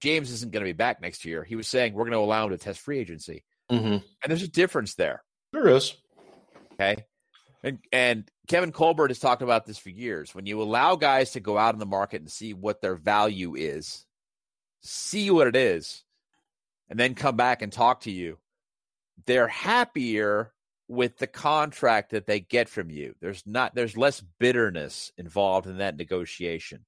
[0.00, 1.42] James isn't going to be back next year.
[1.42, 3.44] He was saying we're going to allow him to test free agency.
[3.70, 3.86] Mm-hmm.
[3.86, 5.22] And there's a difference there.
[5.52, 5.94] There is.
[6.74, 7.04] Okay.
[7.62, 10.34] And and Kevin Colbert has talked about this for years.
[10.34, 13.54] When you allow guys to go out in the market and see what their value
[13.54, 14.04] is,
[14.82, 16.02] see what it is,
[16.88, 18.38] and then come back and talk to you,
[19.26, 20.52] they're happier
[20.88, 23.14] with the contract that they get from you.
[23.20, 26.84] There's not there's less bitterness involved in that negotiation.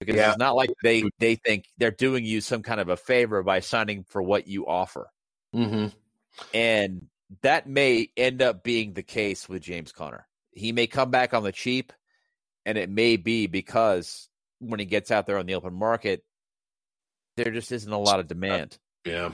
[0.00, 0.30] Because yeah.
[0.30, 3.60] it's not like they they think they're doing you some kind of a favor by
[3.60, 5.10] signing for what you offer.
[5.54, 5.86] Mm-hmm.
[6.52, 7.06] And
[7.42, 10.26] that may end up being the case with James Conner.
[10.52, 11.92] He may come back on the cheap,
[12.64, 16.24] and it may be because when he gets out there on the open market,
[17.36, 18.78] there just isn't a lot of demand.
[19.04, 19.30] Yeah,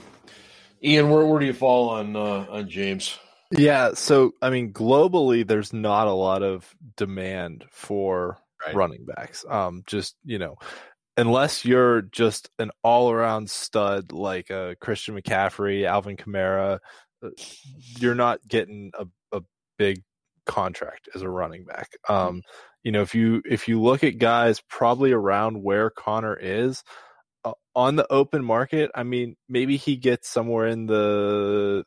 [0.82, 3.18] Ian, where where do you fall on uh, on James?
[3.56, 8.74] Yeah, so I mean, globally, there's not a lot of demand for right.
[8.74, 9.44] running backs.
[9.48, 10.56] Um, just you know,
[11.16, 16.78] unless you're just an all around stud like a Christian McCaffrey, Alvin Kamara, uh,
[17.98, 19.06] you're not getting a,
[19.36, 19.42] a
[19.78, 20.02] big
[20.46, 21.90] contract as a running back.
[22.08, 22.42] Um,
[22.82, 26.82] you know, if you if you look at guys probably around where Conner is
[27.44, 31.84] uh, on the open market, I mean, maybe he gets somewhere in the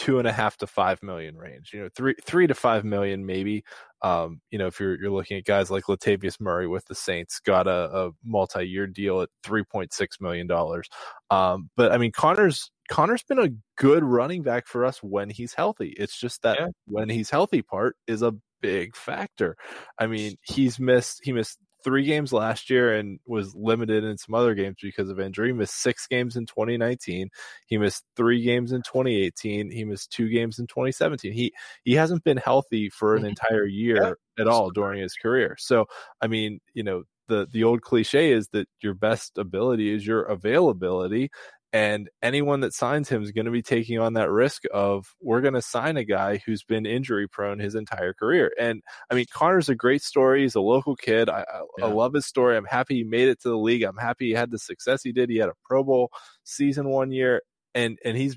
[0.00, 1.72] two and a half to five million range.
[1.74, 3.64] You know, three three to five million maybe.
[4.00, 7.38] Um, you know, if you're you're looking at guys like Latavius Murray with the Saints,
[7.38, 10.88] got a, a multi-year deal at three point six million dollars.
[11.30, 15.52] Um, but I mean, Conner's Conner's been a good running back for us when he's
[15.52, 15.94] healthy.
[15.98, 16.68] It's just that yeah.
[16.86, 18.32] when he's healthy part is a
[18.62, 19.54] big factor.
[19.98, 24.34] I mean, he's missed he missed three games last year and was limited in some
[24.34, 25.48] other games because of injury.
[25.48, 27.28] He missed six games in 2019.
[27.66, 29.70] He missed three games in 2018.
[29.70, 31.32] He missed two games in 2017.
[31.32, 31.52] He
[31.84, 33.28] he hasn't been healthy for an mm-hmm.
[33.28, 35.56] entire year at all during his career.
[35.58, 35.86] So
[36.20, 40.22] I mean, you know, the the old cliche is that your best ability is your
[40.22, 41.30] availability
[41.72, 45.40] and anyone that signs him is going to be taking on that risk of we're
[45.40, 48.50] going to sign a guy who's been injury prone his entire career.
[48.58, 50.42] And I mean, Conner's a great story.
[50.42, 51.28] He's a local kid.
[51.28, 51.84] I, I, yeah.
[51.84, 52.56] I love his story.
[52.56, 53.84] I'm happy he made it to the league.
[53.84, 55.30] I'm happy he had the success he did.
[55.30, 56.10] He had a Pro Bowl
[56.42, 57.42] season one year,
[57.74, 58.36] and and he's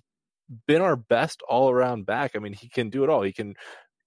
[0.67, 2.31] been our best all around back.
[2.35, 3.23] I mean, he can do it all.
[3.23, 3.55] He can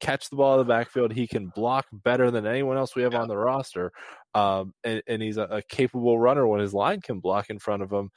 [0.00, 1.12] catch the ball in the backfield.
[1.12, 3.22] He can block better than anyone else we have yeah.
[3.22, 3.92] on the roster.
[4.34, 7.82] Um, and, and he's a, a capable runner when his line can block in front
[7.82, 8.10] of him.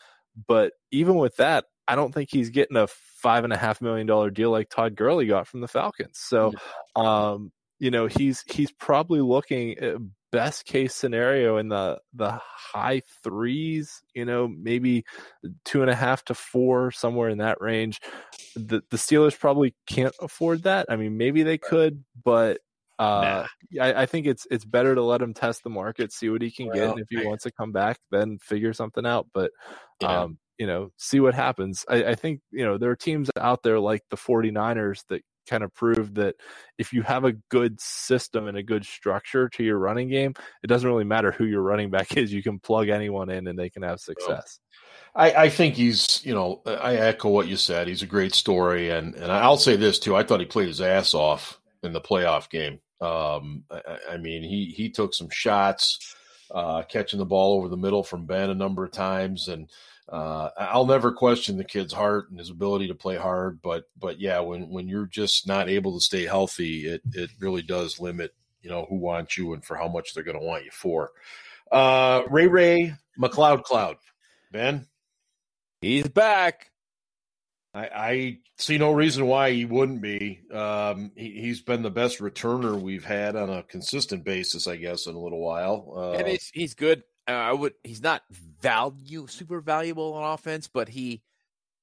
[0.47, 4.07] But even with that, I don't think he's getting a five and a half million
[4.07, 6.19] dollar deal like Todd Gurley got from the Falcons.
[6.19, 6.53] So,
[6.95, 9.95] um, you know, he's he's probably looking at
[10.31, 14.03] best case scenario in the the high threes.
[14.13, 15.03] You know, maybe
[15.65, 17.99] two and a half to four, somewhere in that range.
[18.55, 20.85] The the Steelers probably can't afford that.
[20.89, 22.59] I mean, maybe they could, but
[22.99, 23.83] uh, nah.
[23.83, 26.51] I, I, think it's it's better to let him test the market, see what he
[26.51, 29.27] can well, get, and if he wants to come back, then figure something out.
[29.33, 29.51] But
[30.01, 30.23] yeah.
[30.23, 31.85] um, you know, see what happens.
[31.87, 35.63] I, I, think you know there are teams out there like the 49ers that kind
[35.63, 36.35] of prove that
[36.77, 40.67] if you have a good system and a good structure to your running game, it
[40.67, 42.33] doesn't really matter who your running back is.
[42.33, 44.59] You can plug anyone in and they can have success.
[45.15, 47.87] I, I, think he's, you know, I echo what you said.
[47.87, 50.15] He's a great story, and and I'll say this too.
[50.15, 52.79] I thought he played his ass off in the playoff game.
[53.01, 53.81] Um, I,
[54.11, 56.15] I, mean, he he took some shots,
[56.51, 59.69] uh, catching the ball over the middle from Ben a number of times, and
[60.11, 63.61] uh, I'll never question the kid's heart and his ability to play hard.
[63.61, 67.61] But but yeah, when when you're just not able to stay healthy, it it really
[67.61, 70.65] does limit you know who wants you and for how much they're going to want
[70.65, 71.11] you for.
[71.71, 73.97] Uh, Ray Ray McCloud Cloud.
[74.51, 74.87] Ben,
[75.81, 76.71] he's back.
[77.73, 80.41] I, I, see no reason why he wouldn't be.
[80.51, 85.05] Um, he, has been the best returner we've had on a consistent basis, I guess,
[85.05, 85.93] in a little while.
[85.95, 87.03] Uh, and he's, he's good.
[87.27, 87.73] Uh, I would.
[87.83, 88.23] He's not
[88.61, 91.21] value super valuable on offense, but he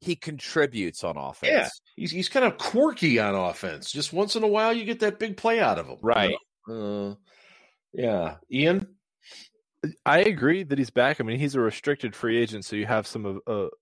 [0.01, 1.53] he contributes on offense.
[1.53, 3.93] Yeah, he's he's kind of quirky on offense.
[3.93, 5.99] Just once in a while, you get that big play out of him.
[6.03, 6.37] Right.
[6.67, 7.11] You know?
[7.11, 7.15] uh,
[7.93, 8.89] yeah, Ian.
[10.05, 11.21] I agree that he's back.
[11.21, 13.77] I mean, he's a restricted free agent, so you have some of uh, some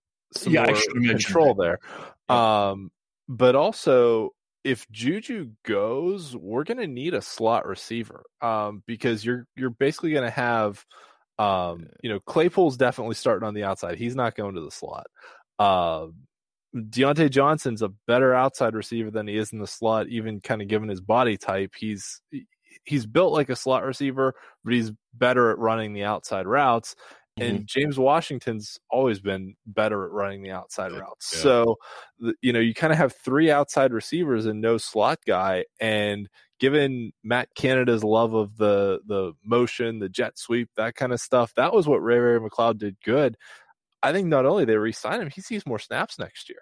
[0.46, 1.78] yeah, control there.
[2.28, 2.70] Yeah.
[2.70, 2.90] Um,
[3.28, 4.30] but also,
[4.64, 10.12] if Juju goes, we're going to need a slot receiver um, because you're you're basically
[10.12, 10.84] going to have,
[11.38, 13.98] um, you know, Claypool's definitely starting on the outside.
[13.98, 15.06] He's not going to the slot.
[15.58, 16.06] Uh,
[16.74, 20.68] Diontae Johnson's a better outside receiver than he is in the slot, even kind of
[20.68, 21.72] given his body type.
[21.76, 22.20] He's
[22.84, 24.34] he's built like a slot receiver,
[24.64, 26.96] but he's better at running the outside routes.
[27.36, 27.64] And mm-hmm.
[27.66, 31.32] James Washington's always been better at running the outside routes.
[31.34, 31.42] Yeah.
[31.42, 31.76] So,
[32.40, 35.64] you know, you kind of have three outside receivers and no slot guy.
[35.80, 36.28] And
[36.60, 41.52] given Matt Canada's love of the the motion, the jet sweep, that kind of stuff,
[41.54, 43.36] that was what Ray Ray McCloud did good.
[44.00, 46.60] I think not only they re-sign him, he sees more snaps next year.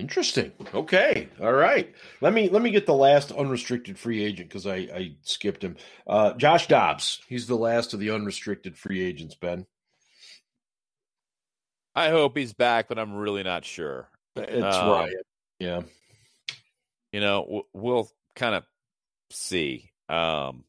[0.00, 0.50] Interesting.
[0.74, 1.28] Okay.
[1.40, 1.94] All right.
[2.20, 5.76] Let me let me get the last unrestricted free agent because I, I skipped him.
[6.04, 7.20] Uh, Josh Dobbs.
[7.28, 9.36] He's the last of the unrestricted free agents.
[9.36, 9.66] Ben.
[11.94, 14.08] I hope he's back, but I'm really not sure.
[14.34, 15.14] It's um, right.
[15.60, 15.82] Yeah.
[17.12, 18.64] You know, we'll kind of
[19.30, 19.92] see.
[20.08, 20.64] Um,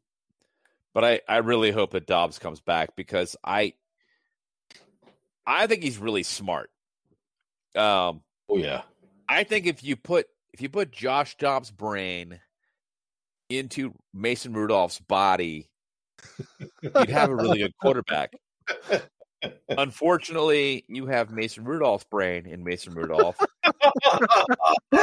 [0.93, 3.73] but I I really hope that Dobbs comes back because I
[5.47, 6.69] I think he's really smart.
[7.75, 8.21] Um.
[8.47, 8.83] Oh yeah
[9.27, 12.39] I think if you put if you put Josh Dobbs' brain
[13.49, 15.69] into Mason Rudolph's body,
[16.81, 18.33] you'd have a really good quarterback.
[19.69, 23.37] Unfortunately, you have Mason Rudolph's brain in Mason Rudolph.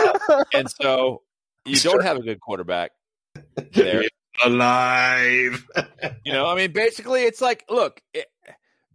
[0.55, 1.23] and so
[1.65, 2.93] you don't have a good quarterback
[3.73, 4.05] there.
[4.45, 5.67] Alive.
[6.25, 8.27] you know, I mean, basically, it's like, look, it,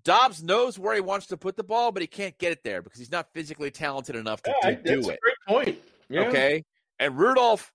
[0.07, 2.81] Dobbs knows where he wants to put the ball, but he can't get it there
[2.81, 5.19] because he's not physically talented enough to, yeah, to do it.
[5.21, 5.77] great point.
[6.07, 6.29] Yeah.
[6.29, 6.63] Okay.
[6.97, 7.73] And Rudolph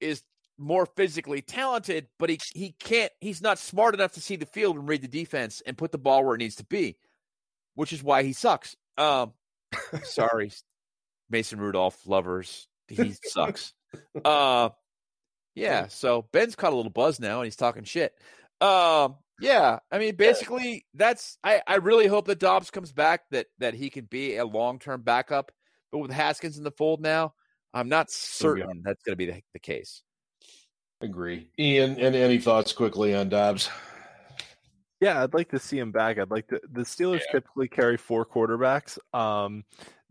[0.00, 0.22] is
[0.56, 4.76] more physically talented, but he he can't he's not smart enough to see the field
[4.76, 6.96] and read the defense and put the ball where it needs to be,
[7.74, 8.76] which is why he sucks.
[8.96, 9.34] Um
[10.04, 10.52] sorry,
[11.28, 12.66] Mason Rudolph lovers.
[12.88, 13.74] He sucks.
[14.24, 14.70] Uh
[15.54, 18.12] yeah, so Ben's caught a little buzz now and he's talking shit.
[18.60, 21.38] Um yeah, I mean, basically, that's.
[21.42, 23.22] I, I really hope that Dobbs comes back.
[23.30, 25.50] That that he can be a long term backup.
[25.90, 27.34] But with Haskins in the fold now,
[27.72, 30.02] I'm not certain that's going to be the, the case.
[31.00, 31.98] Agree, Ian.
[31.98, 33.68] And any thoughts quickly on Dobbs?
[35.00, 36.18] Yeah, I'd like to see him back.
[36.18, 36.60] I'd like to.
[36.70, 37.32] The Steelers yeah.
[37.32, 38.98] typically carry four quarterbacks.
[39.12, 39.64] Um,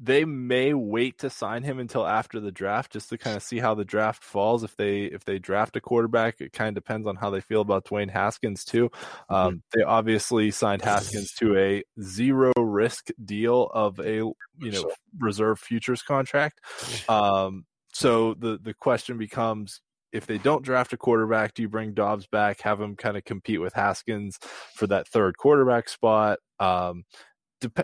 [0.04, 3.60] they may wait to sign him until after the draft just to kind of see
[3.60, 7.08] how the draft falls if they if they draft a quarterback it kind of depends
[7.08, 9.34] on how they feel about Dwayne Haskins too mm-hmm.
[9.34, 15.60] um, they obviously signed Haskins to a zero risk deal of a you know reserve
[15.60, 16.60] futures contract
[17.08, 19.80] um, so the the question becomes
[20.14, 23.26] if they don't draft a quarterback, do you bring Dobbs back, have him kind of
[23.26, 24.38] compete with Haskins
[24.76, 26.40] for that third quarterback spot?
[26.60, 27.04] Um,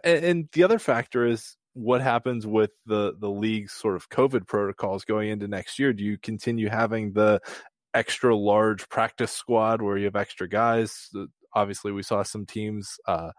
[0.04, 5.06] and the other factor is what happens with the the league's sort of COVID protocols
[5.06, 5.94] going into next year?
[5.94, 7.42] Do you continue having the
[7.94, 11.10] extra large practice squad where you have extra guys?
[11.54, 13.32] Obviously, we saw some teams, uh,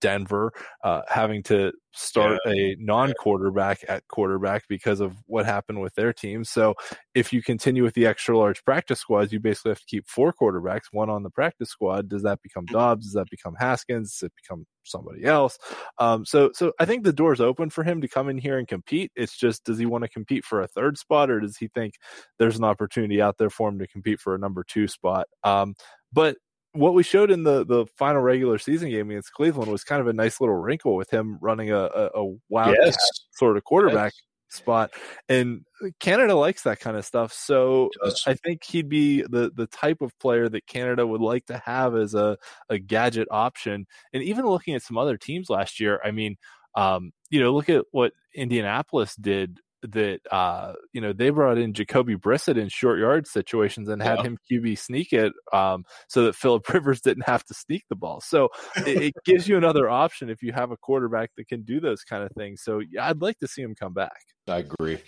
[0.00, 0.52] Denver,
[0.84, 2.52] uh, having to start yeah.
[2.52, 6.44] a non-quarterback at quarterback because of what happened with their team.
[6.44, 6.74] So
[7.14, 10.32] if you continue with the extra large practice squads, you basically have to keep four
[10.32, 12.08] quarterbacks, one on the practice squad.
[12.08, 13.06] Does that become Dobbs?
[13.06, 14.12] Does that become Haskins?
[14.12, 15.58] Does it become somebody else?
[15.98, 18.68] Um, so so I think the door's open for him to come in here and
[18.68, 19.10] compete.
[19.16, 21.94] It's just does he want to compete for a third spot or does he think
[22.38, 25.26] there's an opportunity out there for him to compete for a number two spot?
[25.44, 25.74] Um,
[26.12, 26.36] but
[26.76, 30.06] what we showed in the the final regular season game against Cleveland was kind of
[30.06, 32.96] a nice little wrinkle with him running a a, a wild yes.
[33.32, 34.58] sort of quarterback yes.
[34.58, 34.90] spot,
[35.28, 35.64] and
[36.00, 37.32] Canada likes that kind of stuff.
[37.32, 37.90] So
[38.26, 41.96] I think he'd be the the type of player that Canada would like to have
[41.96, 42.36] as a
[42.68, 43.86] a gadget option.
[44.12, 46.36] And even looking at some other teams last year, I mean,
[46.74, 51.72] um, you know, look at what Indianapolis did that uh, you know they brought in
[51.72, 56.34] Jacoby Brissett in short yard situations and had him QB sneak it um, so that
[56.34, 58.20] Philip Rivers didn't have to sneak the ball.
[58.20, 61.80] So it, it, gives you another option if you have a quarterback that can do
[61.80, 62.62] those kind of things.
[62.62, 64.16] So yeah, I'd like to see him come back.
[64.48, 64.98] I agree.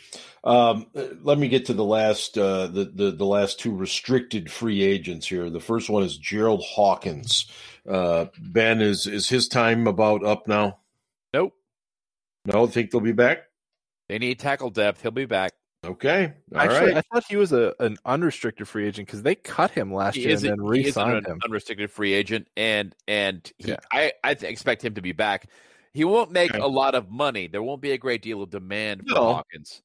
[0.43, 0.86] Um,
[1.23, 5.27] let me get to the last uh, the, the the last two restricted free agents
[5.27, 5.49] here.
[5.51, 7.47] The first one is Gerald Hawkins.
[7.89, 10.78] Uh, ben, is is his time about up now?
[11.32, 11.53] Nope.
[12.45, 13.48] No, think they'll be back.
[14.09, 15.03] They need tackle depth.
[15.03, 15.53] He'll be back.
[15.85, 16.33] Okay.
[16.55, 16.97] All Actually, right.
[16.97, 20.23] I thought he was a an unrestricted free agent because they cut him last he
[20.23, 21.39] year and then re-signed him.
[21.45, 23.77] Unrestricted free agent, and and he, yeah.
[23.93, 25.49] I I expect him to be back.
[25.93, 26.61] He won't make okay.
[26.61, 27.47] a lot of money.
[27.47, 29.35] There won't be a great deal of demand for no.
[29.35, 29.83] Hawkins.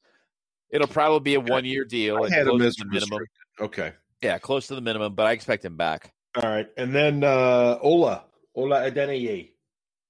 [0.71, 2.23] It'll probably be a one year deal.
[2.23, 3.25] I had him as minimum.
[3.59, 3.93] Okay.
[4.21, 6.11] Yeah, close to the minimum, but I expect him back.
[6.35, 8.23] All right, and then uh Ola
[8.55, 9.51] Ola Adeniyi.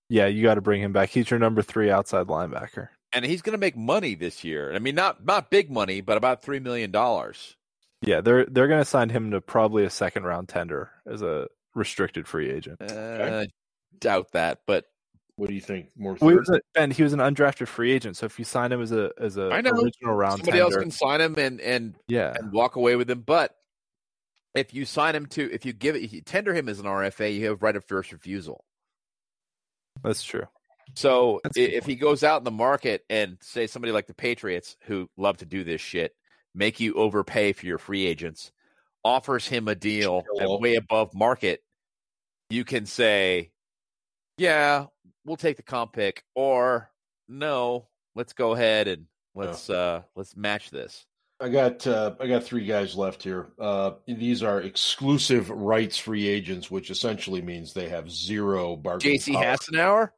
[0.07, 1.10] Yeah, you got to bring him back.
[1.10, 4.73] He's your number three outside linebacker and he's going to make money this year.
[4.73, 7.56] I mean, not not big money, but about three million dollars.
[8.02, 11.48] Yeah, they're they're going to sign him to probably a second round tender as a
[11.76, 12.81] restricted free agent.
[12.81, 13.48] Uh, okay.
[13.99, 14.85] Doubt that, but
[15.35, 15.90] what do you think?
[15.98, 16.18] More
[16.76, 18.18] and he was an undrafted free agent.
[18.18, 19.72] So if you sign him as a as a I know.
[19.72, 23.10] original round, somebody tender, else can sign him and and yeah, and walk away with
[23.10, 23.22] him.
[23.22, 23.56] But
[24.53, 26.85] if you sign him to, if you give it, if you tender him as an
[26.85, 28.64] RFA, you have right of first refusal.
[30.03, 30.48] That's true.
[30.95, 34.77] So That's if he goes out in the market and say somebody like the Patriots,
[34.83, 36.15] who love to do this shit,
[36.53, 38.51] make you overpay for your free agents,
[39.03, 41.61] offers him a deal way above market,
[42.49, 43.51] you can say,
[44.37, 44.87] "Yeah,
[45.25, 46.91] we'll take the comp pick," or
[47.27, 49.75] "No, let's go ahead and let's yeah.
[49.75, 51.05] uh let's match this."
[51.39, 53.49] I got uh, I got three guys left here.
[53.59, 59.17] Uh, these are exclusive rights free agents, which essentially means they have zero bargaining.
[59.17, 59.33] J.C.
[59.33, 60.11] Hassenauer.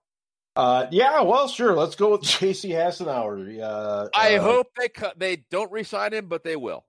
[0.56, 1.76] Uh, yeah, well, sure.
[1.76, 2.70] Let's go with J.C.
[2.70, 3.62] Hassenauer.
[3.62, 5.20] Uh, I uh, hope they cut.
[5.20, 6.86] They don't resign him, but they will.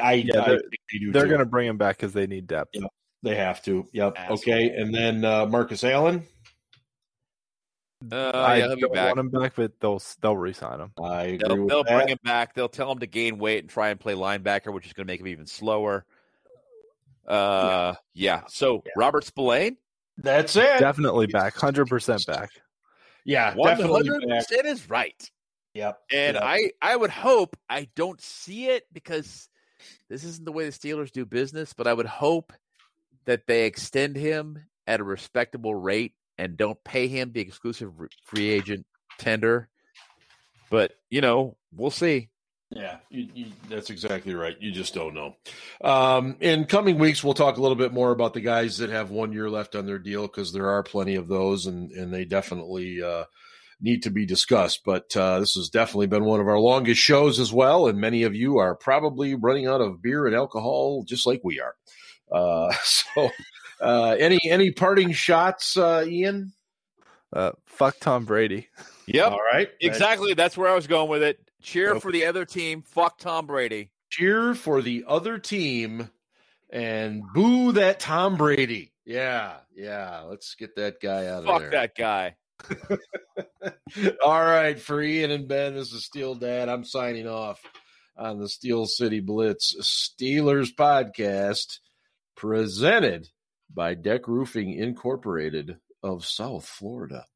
[0.00, 0.62] I, yeah, I they're,
[1.12, 2.70] they are going to bring him back because they need depth.
[2.74, 2.90] Yep,
[3.24, 3.84] they have to.
[3.92, 4.14] Yep.
[4.16, 4.34] Asshole.
[4.34, 6.24] Okay, and then uh, Marcus Allen.
[8.10, 10.92] Uh, I yeah, don't want him back, but they'll they'll resign him.
[11.02, 12.54] I agree they'll, they'll bring him back.
[12.54, 15.12] They'll tell him to gain weight and try and play linebacker, which is going to
[15.12, 16.04] make him even slower.
[17.26, 18.40] Uh, yeah.
[18.40, 18.42] yeah.
[18.48, 18.92] So yeah.
[18.96, 19.76] Robert Spillane.
[20.18, 20.80] That's it.
[20.80, 21.54] Definitely back.
[21.54, 22.50] Hundred percent back.
[23.24, 25.30] Yeah, one hundred percent is right.
[25.74, 25.98] Yep.
[26.12, 26.42] And yep.
[26.42, 29.48] I I would hope I don't see it because
[30.08, 32.52] this isn't the way the Steelers do business, but I would hope
[33.24, 37.92] that they extend him at a respectable rate and don't pay him the exclusive
[38.24, 38.86] free agent
[39.18, 39.68] tender.
[40.70, 42.28] But you know, we'll see.
[42.74, 44.56] Yeah, you, you, that's exactly right.
[44.58, 45.36] You just don't know.
[45.82, 49.10] Um, in coming weeks, we'll talk a little bit more about the guys that have
[49.10, 52.24] one year left on their deal because there are plenty of those, and and they
[52.24, 53.24] definitely uh,
[53.80, 54.82] need to be discussed.
[54.86, 58.22] But uh, this has definitely been one of our longest shows as well, and many
[58.22, 61.74] of you are probably running out of beer and alcohol just like we are.
[62.30, 63.28] Uh, so,
[63.82, 66.54] uh, any any parting shots, uh, Ian?
[67.34, 68.68] Uh, fuck Tom Brady.
[69.06, 69.32] Yep.
[69.32, 69.68] All right.
[69.80, 70.34] Exactly.
[70.34, 71.38] That's where I was going with it.
[71.62, 72.82] Cheer for the other team.
[72.82, 73.90] Fuck Tom Brady.
[74.10, 76.10] Cheer for the other team
[76.70, 78.92] and boo that Tom Brady.
[79.04, 80.20] Yeah, yeah.
[80.28, 81.70] Let's get that guy out Fuck of there.
[81.70, 82.36] Fuck that guy.
[84.24, 86.68] All right, for Ian and Ben, this is Steel Dad.
[86.68, 87.60] I'm signing off
[88.16, 91.78] on the Steel City Blitz Steelers podcast
[92.36, 93.28] presented
[93.72, 97.26] by Deck Roofing Incorporated of South Florida.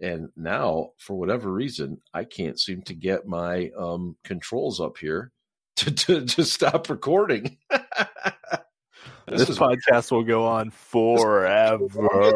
[0.00, 5.32] And now, for whatever reason, I can't seem to get my um, controls up here
[5.76, 7.58] to, to, to stop recording.
[7.70, 10.12] this, this podcast weird.
[10.12, 11.86] will go on forever.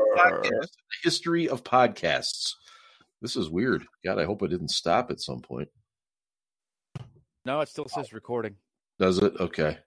[1.05, 2.55] history of podcasts.
[3.21, 3.85] This is weird.
[4.05, 5.69] God, I hope it didn't stop at some point.
[7.45, 8.57] No, it still says recording.
[8.99, 9.35] Does it?
[9.39, 9.79] Okay.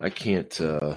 [0.00, 0.60] I can't.
[0.60, 0.96] uh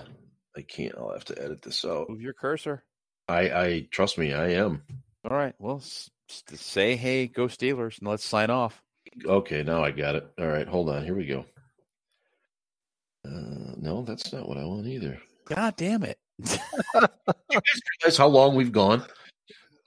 [0.58, 0.96] I can't.
[0.98, 2.10] I'll have to edit this out.
[2.10, 2.84] Move your cursor.
[3.28, 4.34] I, I trust me.
[4.34, 4.84] I am.
[5.30, 5.56] All right.
[5.58, 5.82] Well,
[6.28, 8.84] say, hey, go Steelers, and let's sign off.
[9.26, 10.28] Okay, now I got it.
[10.40, 11.04] All right, hold on.
[11.04, 11.46] Here we go.
[13.26, 15.20] Uh, no, that's not what I want either.
[15.46, 16.20] God damn it.
[16.38, 16.58] you
[16.94, 17.64] guys
[18.04, 19.04] realize how long we've gone?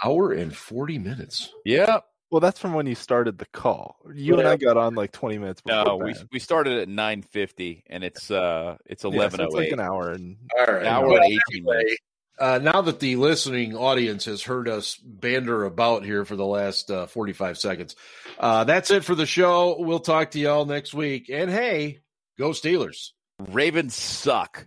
[0.04, 1.52] Hour and 40 minutes.
[1.64, 1.98] Yeah.
[2.30, 3.96] Well, that's from when you started the call.
[4.12, 4.40] You yeah.
[4.40, 5.84] and I got on like 20 minutes before.
[5.84, 9.14] No, we, we started at 9.50 and it's uh it's 11.08.
[9.14, 10.82] Yeah, so it's like an hour and All right.
[10.82, 11.96] an hour and 18 minutes
[12.40, 16.90] uh, now that the listening audience has heard us banter about here for the last
[16.90, 17.96] uh, 45 seconds,
[18.38, 19.76] uh, that's it for the show.
[19.78, 21.28] We'll talk to y'all next week.
[21.32, 22.00] And hey,
[22.38, 23.10] go Steelers.
[23.38, 24.66] Ravens suck.